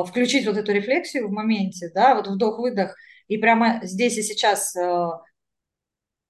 включить 0.07 0.45
вот 0.45 0.57
эту 0.57 0.71
рефлексию 0.71 1.27
в 1.27 1.31
моменте, 1.31 1.91
да, 1.93 2.15
вот 2.15 2.27
вдох-выдох, 2.27 2.95
и 3.27 3.37
прямо 3.37 3.79
здесь 3.83 4.17
и 4.17 4.23
сейчас 4.23 4.75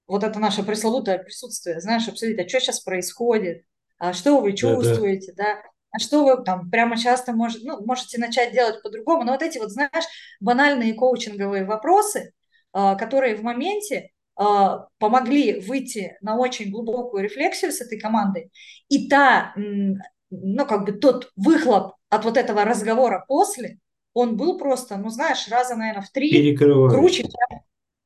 вот 0.08 0.24
это 0.24 0.40
наше 0.40 0.64
пресловутое 0.64 1.20
присутствие, 1.20 1.80
знаешь, 1.80 2.08
обсудить, 2.08 2.40
а 2.40 2.48
что 2.48 2.60
сейчас 2.60 2.82
происходит, 2.82 3.64
а 3.98 4.14
что 4.14 4.40
вы 4.40 4.54
чувствуете, 4.54 5.34
да, 5.36 5.56
да 5.56 5.62
а 5.92 6.00
что 6.00 6.24
вы 6.24 6.44
там 6.44 6.70
прямо 6.70 6.98
часто 6.98 7.34
может, 7.34 7.64
ну, 7.64 7.86
можете 7.86 8.18
начать 8.18 8.54
делать 8.54 8.82
по-другому. 8.82 9.24
Но 9.24 9.34
вот 9.34 9.42
эти 9.42 9.58
вот, 9.58 9.72
знаешь, 9.72 10.06
банальные 10.40 10.94
коучинговые 10.94 11.66
вопросы, 11.66 12.34
а, 12.72 12.96
которые 12.96 13.36
в 13.36 13.44
моменте 13.44 14.12
а, 14.36 14.88
помогли 15.00 15.60
выйти 15.60 16.18
на 16.22 16.38
очень 16.38 16.72
глубокую 16.72 17.24
рефлексию 17.24 17.74
с 17.74 17.82
этой 17.82 18.00
командой. 18.00 18.52
И 18.88 19.10
та, 19.10 19.54
ну, 19.56 20.66
как 20.66 20.86
бы 20.86 20.94
тот 20.94 21.32
выхлоп 21.36 21.96
от 22.12 22.26
вот 22.26 22.38
этого 22.38 22.66
разговора 22.66 23.24
после, 23.28 23.80
он 24.14 24.36
был 24.36 24.58
просто, 24.58 24.98
ну, 24.98 25.10
знаешь, 25.10 25.48
раза, 25.48 25.76
наверное, 25.76 26.04
в 26.04 26.12
три 26.12 26.56
круче, 26.56 27.24
чем, 27.24 27.60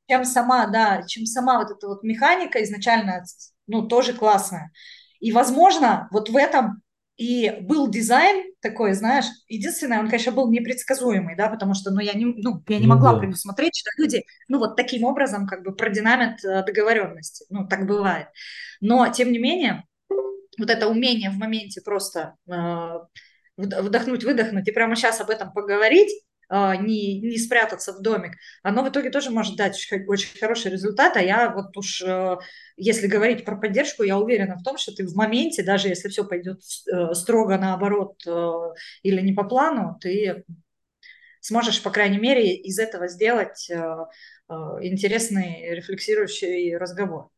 чем 0.08 0.26
сама, 0.26 0.68
да, 0.68 1.04
чем 1.08 1.26
сама 1.26 1.58
вот 1.58 1.72
эта 1.72 1.88
вот 1.88 2.04
механика 2.04 2.64
изначально, 2.64 3.24
ну, 3.68 3.88
тоже 3.88 4.14
классная. 4.14 4.72
И, 5.20 5.32
возможно, 5.32 6.08
вот 6.12 6.30
в 6.30 6.38
этом 6.38 6.84
и 7.18 7.50
был 7.62 7.90
дизайн 7.90 8.54
такой, 8.62 8.94
знаешь, 8.94 9.26
единственное, 9.48 10.00
он, 10.00 10.10
конечно, 10.10 10.34
был 10.34 10.52
непредсказуемый, 10.52 11.36
да, 11.36 11.50
потому 11.50 11.74
что, 11.74 11.90
ну, 11.90 12.00
я 12.00 12.14
не, 12.14 12.26
ну, 12.26 12.62
я 12.68 12.78
не 12.78 12.86
ну, 12.86 12.94
могла 12.94 13.14
да. 13.14 13.20
предусмотреть, 13.20 13.76
что 13.76 13.90
люди, 13.98 14.24
ну, 14.48 14.60
вот 14.60 14.76
таким 14.76 15.04
образом 15.06 15.48
как 15.48 15.64
бы 15.64 15.74
продинамят 15.74 16.44
э, 16.44 16.64
договоренности, 16.64 17.46
ну, 17.50 17.68
так 17.68 17.88
бывает. 17.88 18.28
Но, 18.82 19.08
тем 19.08 19.32
не 19.32 19.40
менее, 19.40 19.86
вот 20.60 20.70
это 20.70 20.88
умение 20.88 21.32
в 21.32 21.38
моменте 21.38 21.82
просто 21.82 22.36
э, 22.48 23.00
вдохнуть, 23.58 24.24
выдохнуть 24.24 24.68
и 24.68 24.72
прямо 24.72 24.96
сейчас 24.96 25.22
об 25.22 25.30
этом 25.30 25.52
поговорить, 25.54 26.12
а, 26.48 26.76
не, 26.76 27.20
не 27.22 27.38
спрятаться 27.38 27.94
в 27.94 28.02
домик, 28.02 28.34
оно 28.62 28.84
в 28.84 28.90
итоге 28.90 29.10
тоже 29.10 29.32
может 29.32 29.56
дать 29.56 29.76
очень, 29.76 30.06
очень 30.06 30.38
хороший 30.40 30.72
результат. 30.72 31.18
А 31.18 31.22
я 31.22 31.52
вот 31.52 31.76
уж, 31.76 32.02
э, 32.02 32.38
если 32.78 33.08
говорить 33.08 33.46
про 33.46 33.56
поддержку, 33.56 34.04
я 34.04 34.20
уверена 34.20 34.56
в 34.56 34.64
том, 34.64 34.78
что 34.78 34.94
ты 34.94 35.08
в 35.08 35.16
моменте, 35.16 35.64
даже 35.64 35.88
если 35.88 36.08
все 36.10 36.24
пойдет 36.24 36.62
э, 36.92 37.14
строго 37.14 37.58
наоборот 37.58 38.22
э, 38.28 38.52
или 39.02 39.22
не 39.22 39.34
по 39.34 39.44
плану, 39.44 39.98
ты 40.00 40.46
сможешь, 41.42 41.82
по 41.82 41.90
крайней 41.90 42.20
мере, 42.20 42.56
из 42.56 42.80
этого 42.80 43.08
сделать 43.08 43.70
интересный 44.82 45.76
рефлексирующий 45.76 46.78
разговор. 46.78 47.30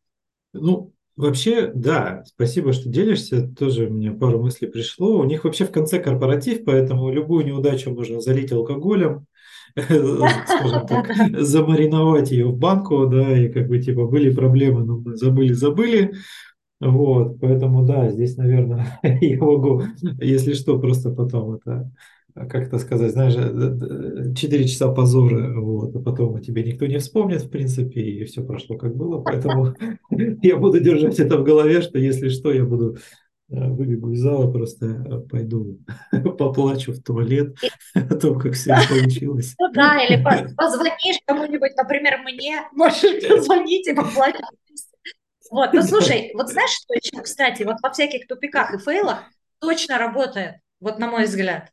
Ну, 0.51 0.93
Вообще, 1.17 1.71
да, 1.73 2.23
спасибо, 2.27 2.73
что 2.73 2.89
делишься. 2.89 3.47
Тоже 3.57 3.89
мне 3.89 4.11
пару 4.11 4.39
мыслей 4.39 4.67
пришло. 4.67 5.19
У 5.19 5.23
них 5.23 5.43
вообще 5.43 5.65
в 5.65 5.71
конце 5.71 5.99
корпоратив, 5.99 6.63
поэтому 6.63 7.11
любую 7.11 7.43
неудачу 7.43 7.89
можно 7.91 8.21
залить 8.21 8.51
алкоголем, 8.51 9.25
скажем 9.75 10.85
так, 10.85 11.09
замариновать 11.39 12.29
ее 12.29 12.45
в 12.45 12.55
банку, 12.55 13.07
да, 13.07 13.35
и 13.35 13.49
как 13.49 13.67
бы 13.67 13.79
типа 13.79 14.05
были 14.05 14.33
проблемы, 14.33 14.85
но 14.85 14.99
мы 14.99 15.15
забыли, 15.15 15.53
забыли. 15.53 16.13
Вот, 16.79 17.39
поэтому 17.39 17.83
да, 17.83 18.11
здесь, 18.11 18.37
наверное, 18.37 18.99
я 19.03 19.39
могу, 19.39 19.81
если 20.21 20.53
что, 20.53 20.79
просто 20.79 21.09
потом 21.09 21.55
это 21.55 21.91
как 22.45 22.67
это 22.67 22.77
сказать, 22.77 23.11
знаешь, 23.11 23.33
4 23.33 24.67
часа 24.67 24.91
позора, 24.91 25.59
вот, 25.59 25.95
а 25.95 25.99
потом 25.99 26.35
о 26.35 26.41
тебе 26.41 26.63
никто 26.63 26.85
не 26.85 26.99
вспомнит, 26.99 27.41
в 27.41 27.49
принципе, 27.49 28.01
и 28.01 28.25
все 28.25 28.43
прошло 28.43 28.77
как 28.77 28.95
было, 28.95 29.21
поэтому 29.21 29.73
я 30.41 30.57
буду 30.57 30.79
держать 30.79 31.19
это 31.19 31.37
в 31.37 31.43
голове, 31.43 31.81
что 31.81 31.97
если 31.97 32.29
что, 32.29 32.51
я 32.51 32.63
буду 32.63 32.97
э, 33.49 33.69
выбегу 33.69 34.11
из 34.11 34.19
зала, 34.19 34.51
просто 34.51 34.85
э, 34.85 35.19
пойду 35.29 35.79
поплачу 36.37 36.93
в 36.93 37.01
туалет 37.01 37.55
о 37.95 38.15
том, 38.15 38.39
как 38.39 38.53
все 38.53 38.75
получилось. 38.87 39.55
Ну 39.59 39.71
да, 39.73 40.03
или 40.03 40.21
позвонишь 40.21 41.19
кому-нибудь, 41.25 41.71
например, 41.75 42.19
мне, 42.23 42.61
можешь 42.73 43.27
позвонить 43.27 43.87
и 43.87 43.95
поплачешь. 43.95 44.41
Вот, 45.49 45.73
ну 45.73 45.81
слушай, 45.81 46.31
вот 46.35 46.49
знаешь, 46.49 46.71
что 46.71 46.93
еще, 46.93 47.21
кстати, 47.23 47.63
вот 47.63 47.77
во 47.81 47.89
всяких 47.91 48.27
тупиках 48.27 48.73
и 48.73 48.77
фейлах 48.77 49.23
точно 49.59 49.97
работает, 49.97 50.55
вот 50.79 50.99
на 50.99 51.09
мой 51.09 51.23
взгляд. 51.23 51.71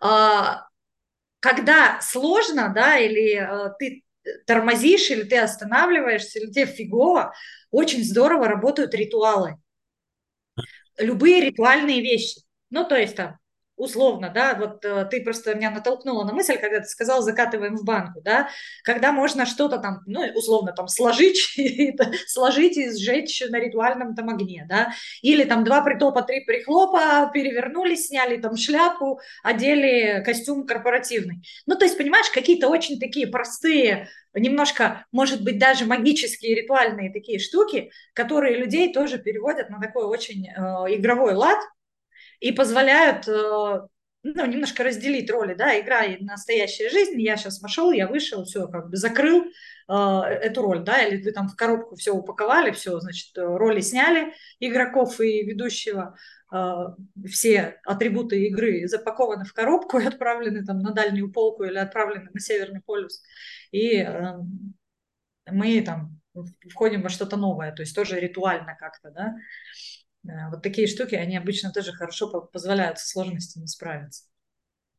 А, 0.00 0.66
когда 1.40 2.00
сложно, 2.00 2.72
да, 2.74 2.98
или 2.98 3.36
э, 3.36 3.72
ты 3.78 4.02
тормозишь, 4.46 5.10
или 5.10 5.22
ты 5.22 5.38
останавливаешься, 5.38 6.38
или 6.38 6.50
тебе 6.50 6.66
фигово, 6.66 7.34
очень 7.70 8.04
здорово 8.04 8.48
работают 8.48 8.94
ритуалы. 8.94 9.56
Любые 10.98 11.40
ритуальные 11.40 12.00
вещи. 12.00 12.40
Ну, 12.70 12.84
то 12.88 12.96
есть 12.96 13.16
там 13.16 13.38
условно, 13.76 14.30
да, 14.34 14.54
вот 14.54 14.84
э, 14.84 15.06
ты 15.10 15.22
просто 15.22 15.54
меня 15.54 15.70
натолкнула 15.70 16.24
на 16.24 16.32
мысль, 16.32 16.56
когда 16.56 16.80
ты 16.80 16.86
сказал, 16.86 17.22
закатываем 17.22 17.76
в 17.76 17.84
банку, 17.84 18.20
да, 18.22 18.48
когда 18.82 19.12
можно 19.12 19.44
что-то 19.44 19.78
там, 19.78 20.00
ну, 20.06 20.22
условно, 20.34 20.72
там, 20.72 20.88
сложить, 20.88 21.56
сложить 22.26 22.76
и 22.78 22.90
сжечь 22.90 23.42
на 23.48 23.56
ритуальном 23.56 24.14
там 24.14 24.30
огне, 24.30 24.66
да, 24.68 24.92
или 25.20 25.44
там 25.44 25.64
два 25.64 25.82
притопа, 25.82 26.22
три 26.22 26.40
прихлопа, 26.44 27.30
перевернули, 27.32 27.94
сняли 27.94 28.38
там 28.38 28.56
шляпу, 28.56 29.20
одели 29.42 30.22
костюм 30.24 30.66
корпоративный. 30.66 31.42
Ну, 31.66 31.76
то 31.76 31.84
есть, 31.84 31.98
понимаешь, 31.98 32.30
какие-то 32.30 32.68
очень 32.68 32.98
такие 32.98 33.26
простые, 33.26 34.08
немножко, 34.34 35.06
может 35.12 35.42
быть, 35.42 35.58
даже 35.58 35.84
магические 35.84 36.54
ритуальные 36.54 37.12
такие 37.12 37.38
штуки, 37.38 37.90
которые 38.14 38.56
людей 38.56 38.92
тоже 38.92 39.18
переводят 39.18 39.68
на 39.68 39.80
такой 39.80 40.04
очень 40.04 40.46
э, 40.46 40.50
игровой 40.94 41.34
лад, 41.34 41.58
и 42.40 42.52
позволяют 42.52 43.28
э, 43.28 43.80
ну, 44.34 44.46
немножко 44.46 44.82
разделить 44.82 45.30
роли, 45.30 45.54
да, 45.54 45.78
игра 45.80 46.04
и 46.04 46.22
настоящая 46.22 46.90
жизнь, 46.90 47.20
я 47.20 47.36
сейчас 47.36 47.62
вошел, 47.62 47.92
я 47.92 48.08
вышел, 48.08 48.44
все, 48.44 48.66
как 48.66 48.90
бы 48.90 48.96
закрыл 48.96 49.44
э, 49.44 49.92
эту 49.92 50.62
роль, 50.62 50.82
да, 50.82 51.02
или 51.02 51.22
вы 51.22 51.30
там 51.32 51.48
в 51.48 51.56
коробку 51.56 51.96
все 51.96 52.12
упаковали, 52.12 52.72
все, 52.72 52.98
значит, 52.98 53.30
роли 53.36 53.80
сняли 53.80 54.34
игроков 54.58 55.20
и 55.20 55.44
ведущего, 55.44 56.16
э, 56.52 56.74
все 57.28 57.80
атрибуты 57.84 58.46
игры 58.46 58.88
запакованы 58.88 59.44
в 59.44 59.52
коробку 59.52 59.98
и 59.98 60.06
отправлены 60.06 60.64
там 60.64 60.80
на 60.80 60.92
дальнюю 60.92 61.32
полку 61.32 61.64
или 61.64 61.78
отправлены 61.78 62.28
на 62.32 62.40
Северный 62.40 62.82
полюс, 62.84 63.22
и 63.70 63.98
э, 63.98 64.34
мы 65.50 65.80
там 65.82 66.20
входим 66.70 67.02
во 67.02 67.08
что-то 67.08 67.36
новое, 67.36 67.72
то 67.72 67.82
есть 67.82 67.94
тоже 67.94 68.18
ритуально 68.20 68.76
как-то, 68.78 69.10
да, 69.10 69.36
Вот 70.50 70.62
такие 70.62 70.86
штуки, 70.86 71.14
они 71.14 71.36
обычно 71.36 71.72
тоже 71.72 71.92
хорошо 71.92 72.28
позволяют 72.52 72.98
со 72.98 73.08
сложностями 73.08 73.66
справиться. 73.66 74.24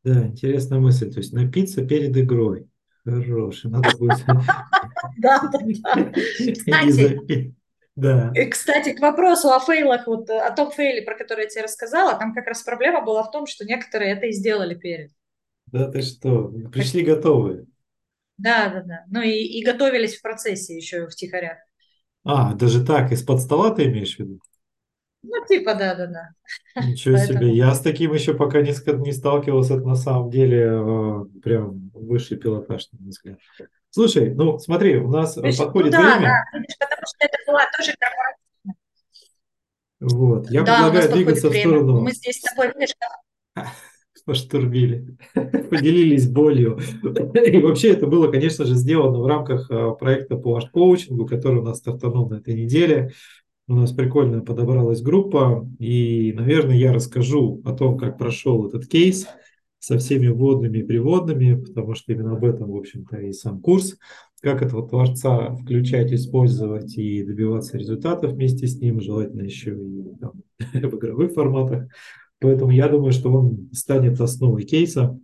Да, 0.04 0.28
интересная 0.28 0.80
мысль. 0.80 1.12
То 1.12 1.20
есть 1.20 1.34
напиться 1.34 1.86
перед 1.86 2.16
игрой. 2.16 2.70
Хороший, 3.04 3.72
надо 3.72 3.96
будет... 3.98 4.24
Да, 5.18 5.42
да, 5.52 5.60
да. 5.60 6.12
Кстати, 6.54 7.56
да. 7.96 8.34
Кстати, 8.52 8.94
к 8.94 9.00
вопросу 9.00 9.50
о 9.50 9.60
фейлах, 9.60 10.08
вот 10.08 10.30
о 10.30 10.52
том 10.52 10.72
фейле, 10.72 11.02
про 11.02 11.16
который 11.16 11.46
я 11.46 11.50
тебе 11.50 11.63
рассказала, 11.63 12.18
там 12.18 12.34
как 12.34 12.48
раз 12.48 12.62
проблема 12.63 13.04
была 13.04 13.24
в 13.24 13.32
том, 13.32 13.48
что 13.48 13.66
некоторые 13.66 14.12
это 14.12 14.28
и 14.28 14.34
сделали 14.34 14.76
перед. 14.76 15.12
Да 15.68 15.90
ты 15.90 16.02
что, 16.02 16.54
пришли 16.72 17.04
готовые. 17.04 17.66
Да, 18.38 18.70
да, 18.70 18.84
да. 18.84 19.06
Ну 19.10 19.22
и, 19.22 19.32
и 19.32 19.66
готовились 19.66 20.18
в 20.18 20.22
процессе 20.22 20.76
еще 20.76 21.08
втихаря. 21.08 21.60
А, 22.24 22.54
даже 22.54 22.86
так, 22.86 23.12
из-под 23.12 23.42
стола 23.42 23.72
ты 23.72 23.86
имеешь 23.86 24.16
в 24.16 24.20
виду? 24.20 24.40
Ну, 25.28 25.46
типа, 25.46 25.76
да, 25.76 25.96
да, 25.96 26.08
да. 26.08 26.30
Ничего 26.88 27.16
Поэтому... 27.16 27.40
себе. 27.40 27.56
Я 27.56 27.74
с 27.74 27.82
таким 27.82 28.13
еще 28.13 28.34
пока 28.34 28.62
не, 28.62 28.74
не 29.04 29.12
сталкивался. 29.12 29.76
Это 29.76 29.86
на 29.86 29.96
самом 29.96 30.30
деле 30.30 30.70
э, 30.72 31.26
прям 31.44 31.92
высший 31.94 32.38
пилотаж, 32.38 32.88
на 32.94 33.00
мой 33.02 33.10
взгляд. 33.10 33.40
Слушай, 33.90 34.34
ну 34.34 34.58
смотри, 34.60 34.98
у 34.98 35.10
нас 35.10 35.38
Видишь, 35.38 35.58
подходит 35.58 35.94
ну, 35.94 36.02
да, 36.02 36.18
время. 36.18 36.28
Да, 36.28 36.60
потому 36.80 37.06
что 37.06 37.18
это 37.20 37.38
была 37.48 37.62
тоже 37.78 37.94
корпоративная. 38.00 38.38
Вот, 40.00 40.52
я 40.52 40.63
да, 40.63 40.76
предлагаю 40.76 41.12
двигаться 41.12 41.50
в 41.50 41.56
сторону. 41.56 42.02
Мы 42.02 42.12
здесь 42.12 42.38
с 42.38 42.42
тобой, 42.42 42.72
видишь, 42.76 42.94
поштурмили, 44.26 45.18
поделились 45.34 46.30
болью. 46.30 46.80
И 47.02 47.62
вообще 47.62 47.94
это 47.94 48.08
было, 48.08 48.30
конечно 48.30 48.66
же, 48.66 48.76
сделано 48.76 49.20
в 49.20 49.26
рамках 49.26 49.72
э, 49.72 49.92
проекта 49.98 50.36
по 50.36 50.60
коучингу, 50.60 51.26
который 51.26 51.60
у 51.60 51.63
нас 51.63 51.78
стартанул 51.78 52.30
на 52.30 52.36
этой 52.36 52.54
неделе. 52.54 53.13
У 53.70 53.76
нас 53.76 53.92
прикольно 53.92 54.42
подобралась 54.42 55.02
группа, 55.02 55.70
и, 55.78 56.32
наверное, 56.34 56.78
я 56.78 56.94
расскажу 56.94 57.62
о 57.66 57.74
том, 57.74 57.98
как 57.98 58.18
прошел 58.18 58.66
этот 58.66 58.88
кейс 58.88 59.28
со 59.80 59.98
всеми 59.98 60.28
вводными 60.28 60.80
и 60.80 60.84
приводными, 60.84 61.62
потому 61.62 61.94
что 61.94 62.14
именно 62.14 62.32
об 62.32 62.46
этом, 62.46 62.72
в 62.72 62.78
общем-то, 62.78 63.18
и 63.18 63.34
сам 63.34 63.60
курс, 63.60 63.98
как 64.42 64.62
этого 64.62 64.88
творца 64.88 65.54
включать, 65.56 66.14
использовать 66.14 66.98
и 66.98 67.24
добиваться 67.24 67.78
результатов 67.78 68.34
вместе 68.34 68.68
с 68.68 68.80
ним, 68.80 69.02
желательно 69.02 69.42
еще 69.42 69.78
и 69.78 70.16
там, 70.22 70.32
в 70.74 70.96
игровых 70.96 71.34
форматах. 71.34 71.90
Поэтому 72.40 72.72
я 72.72 72.88
думаю, 72.88 73.12
что 73.12 73.34
он 73.34 73.70
станет 73.74 74.22
основой 74.22 74.64
кейса, 74.64 75.20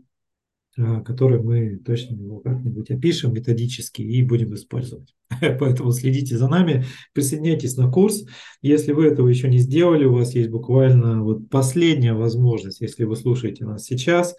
который 0.76 1.42
мы 1.42 1.78
точно 1.78 2.16
его 2.16 2.40
как-нибудь 2.40 2.90
опишем 2.90 3.34
методически 3.34 4.02
и 4.02 4.24
будем 4.24 4.54
использовать. 4.56 5.14
Поэтому 5.60 5.92
следите 5.92 6.38
за 6.38 6.48
нами, 6.48 6.86
присоединяйтесь 7.14 7.78
на 7.78 7.92
курс. 7.92 8.26
Если 8.62 8.92
вы 8.92 9.08
этого 9.08 9.28
еще 9.28 9.50
не 9.50 9.60
сделали, 9.60 10.06
у 10.06 10.14
вас 10.14 10.34
есть 10.34 10.50
буквально 10.50 11.24
вот 11.24 11.50
последняя 11.50 12.14
возможность, 12.14 12.82
если 12.82 13.04
вы 13.04 13.16
слушаете 13.16 13.66
нас 13.66 13.84
сейчас, 13.84 14.36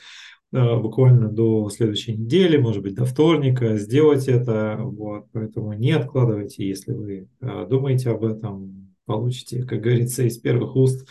а, 0.53 0.77
буквально 0.77 1.29
до 1.29 1.68
следующей 1.70 2.16
недели, 2.16 2.57
может 2.57 2.83
быть, 2.83 2.94
до 2.94 3.05
вторника, 3.05 3.77
сделать 3.77 4.29
это. 4.29 4.79
Вот, 4.81 5.27
поэтому 5.33 5.73
не 5.73 5.92
откладывайте, 5.92 6.66
если 6.66 6.92
вы 6.92 7.29
а, 7.40 7.66
думаете 7.66 8.11
об 8.11 8.25
этом, 8.25 8.94
получите, 9.05 9.64
как 9.64 9.81
говорится, 9.81 10.23
из 10.23 10.38
первых 10.38 10.77
уст, 10.77 11.09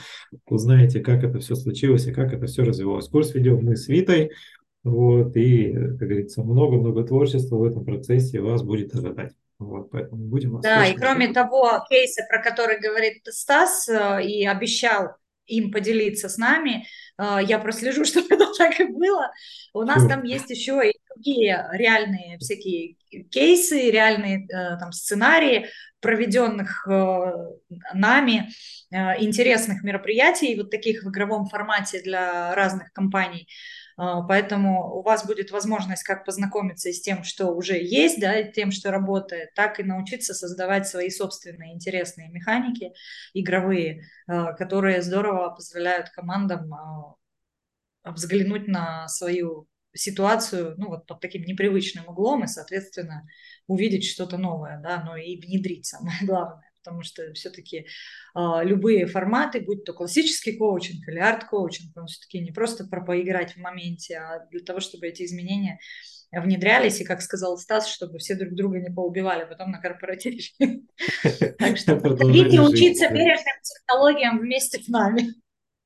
узнаете, 0.48 1.02
как 1.02 1.24
это 1.24 1.40
все 1.40 1.56
случилось 1.56 2.08
и 2.08 2.14
как 2.14 2.34
это 2.34 2.46
все 2.48 2.64
развивалось. 2.64 3.10
Курс 3.10 3.34
ведем 3.34 3.64
мы 3.64 3.76
с 3.76 3.88
Витой. 3.88 4.32
Вот, 4.84 5.36
и, 5.38 5.74
как 5.74 5.98
говорится, 5.98 6.44
много-много 6.44 7.04
творчества 7.06 7.56
в 7.56 7.64
этом 7.64 7.86
процессе 7.86 8.42
вас 8.42 8.64
будет 8.64 8.94
ожидать. 8.94 9.34
Вот, 9.60 9.92
поэтому 9.92 10.26
будем 10.26 10.60
Да, 10.62 10.86
и 10.86 10.96
кроме 10.96 11.32
того, 11.32 11.86
кейса, 11.90 12.24
про 12.30 12.42
который 12.42 12.80
говорит 12.80 13.22
Стас, 13.30 13.88
э, 13.88 14.24
и 14.24 14.46
обещал 14.46 15.16
им 15.46 15.72
поделиться 15.72 16.28
с 16.28 16.38
нами, 16.38 16.86
э, 17.18 17.38
я 17.44 17.60
прослежу, 17.60 18.04
чтобы 18.06 18.28
это 18.32 18.48
так 18.58 18.80
и 18.82 18.86
было. 18.86 19.32
У 19.74 19.84
нас 19.84 20.06
там 20.08 20.24
есть 20.24 20.50
еще 20.50 20.82
и 20.90 21.00
другие 21.14 21.66
реальные 21.72 22.38
всякие 22.40 22.98
кейсы, 23.32 23.90
реальные 23.90 24.48
э, 24.48 24.78
там 24.80 24.92
сценарии 24.92 25.68
проведенных 26.02 26.86
нами 27.94 28.50
интересных 28.92 29.84
мероприятий, 29.84 30.54
вот 30.58 30.70
таких 30.70 31.04
в 31.04 31.10
игровом 31.10 31.46
формате 31.46 32.02
для 32.02 32.54
разных 32.56 32.92
компаний. 32.92 33.48
А, 33.98 34.22
поэтому 34.22 34.96
у 34.98 35.02
вас 35.02 35.26
будет 35.26 35.52
возможность 35.52 36.04
как 36.04 36.26
познакомиться 36.26 36.92
с 36.92 37.02
тем, 37.02 37.24
что 37.24 37.48
уже 37.48 37.78
есть, 37.78 38.20
да, 38.20 38.40
и 38.40 38.52
тем, 38.52 38.72
что 38.72 38.92
работает, 38.92 39.54
так 39.54 39.80
и 39.80 39.84
научиться 39.84 40.34
создавать 40.34 40.88
свои 40.88 41.10
собственные 41.10 41.74
интересные 41.74 42.30
механики 42.30 42.94
игровые, 43.34 44.04
а, 44.28 44.54
которые 44.54 45.02
здорово 45.02 45.50
позволяют 45.50 46.10
командам 46.10 46.74
а, 46.74 47.16
взглянуть 48.04 48.68
на 48.68 49.08
свою 49.08 49.68
ситуацию, 49.96 50.76
ну, 50.78 50.88
вот 50.90 51.06
под 51.06 51.20
таким 51.20 51.44
непривычным 51.44 52.08
углом 52.08 52.44
и, 52.44 52.48
соответственно, 52.48 53.28
увидеть 53.68 54.06
что-то 54.06 54.38
новое, 54.38 54.80
да, 54.82 55.04
но 55.04 55.16
и 55.16 55.40
внедрить 55.40 55.86
самое 55.86 56.18
главное 56.22 56.73
потому 56.84 57.04
что 57.04 57.34
все-таки 57.34 57.88
а, 58.34 58.64
любые 58.64 59.06
форматы, 59.08 59.62
будь 59.62 59.86
то 59.86 59.94
классический 59.94 60.58
коучинг 60.58 61.08
или 61.08 61.20
арт-коучинг, 61.20 61.96
он 61.96 62.08
все-таки 62.08 62.40
не 62.40 62.52
просто 62.52 62.86
про 62.86 63.04
поиграть 63.04 63.54
в 63.54 63.58
моменте, 63.58 64.18
а 64.18 64.46
для 64.52 64.60
того, 64.60 64.80
чтобы 64.80 65.08
эти 65.08 65.24
изменения 65.24 65.80
внедрялись, 66.32 67.00
и, 67.00 67.06
как 67.06 67.22
сказал 67.22 67.58
Стас, 67.58 67.88
чтобы 67.88 68.18
все 68.18 68.36
друг 68.36 68.54
друга 68.54 68.80
не 68.80 68.90
поубивали 68.90 69.46
потом 69.46 69.72
на 69.72 69.80
корпоративе. 69.80 70.44
Так 71.60 71.78
что 71.78 71.96
приходите 71.96 72.60
учиться 72.60 73.10
бережным 73.10 73.56
технологиям 73.62 74.40
вместе 74.40 74.82
с 74.82 74.88
нами. 74.88 75.28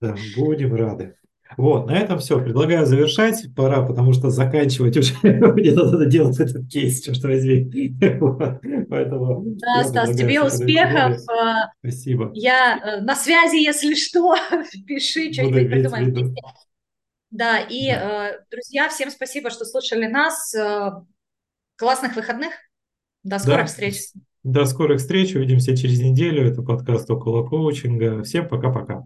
Да, 0.01 0.15
будем 0.35 0.73
рады. 0.73 1.15
Вот, 1.55 1.87
на 1.87 1.97
этом 1.97 2.19
все. 2.19 2.41
Предлагаю 2.41 2.85
завершать. 2.85 3.45
Пора, 3.55 3.85
потому 3.85 4.13
что 4.13 4.29
заканчивать 4.29 4.97
уже 4.97 5.13
мне 5.23 5.71
надо 5.71 6.05
делать 6.05 6.39
этот 6.39 6.67
кейс, 6.67 7.01
черт 7.01 7.23
возьми. 7.23 7.95
Поэтому 8.89 9.43
да, 9.57 9.83
Стас, 9.83 10.15
тебе 10.15 10.41
успехов. 10.41 11.19
Спасибо. 11.79 12.31
Я 12.33 12.77
э, 12.77 13.01
на 13.01 13.15
связи, 13.15 13.57
если 13.57 13.95
что, 13.95 14.35
пиши, 14.87 15.31
что-нибудь 15.31 15.69
придумаем. 15.69 16.35
Да, 17.29 17.59
и, 17.59 17.91
да. 17.91 18.29
Э, 18.29 18.39
друзья, 18.51 18.89
всем 18.89 19.09
спасибо, 19.09 19.49
что 19.49 19.65
слушали 19.65 20.07
нас. 20.07 20.53
Э, 20.53 20.91
классных 21.75 22.15
выходных. 22.15 22.53
До 23.23 23.39
скорых 23.39 23.67
встреч. 23.67 23.95
До 24.43 24.65
скорых 24.65 24.99
встреч. 24.99 25.35
Увидимся 25.35 25.75
через 25.75 25.99
неделю. 26.01 26.49
Это 26.49 26.61
подкаст 26.61 27.09
«Около 27.09 27.47
коучинга». 27.47 28.23
Всем 28.23 28.47
пока-пока. 28.47 29.05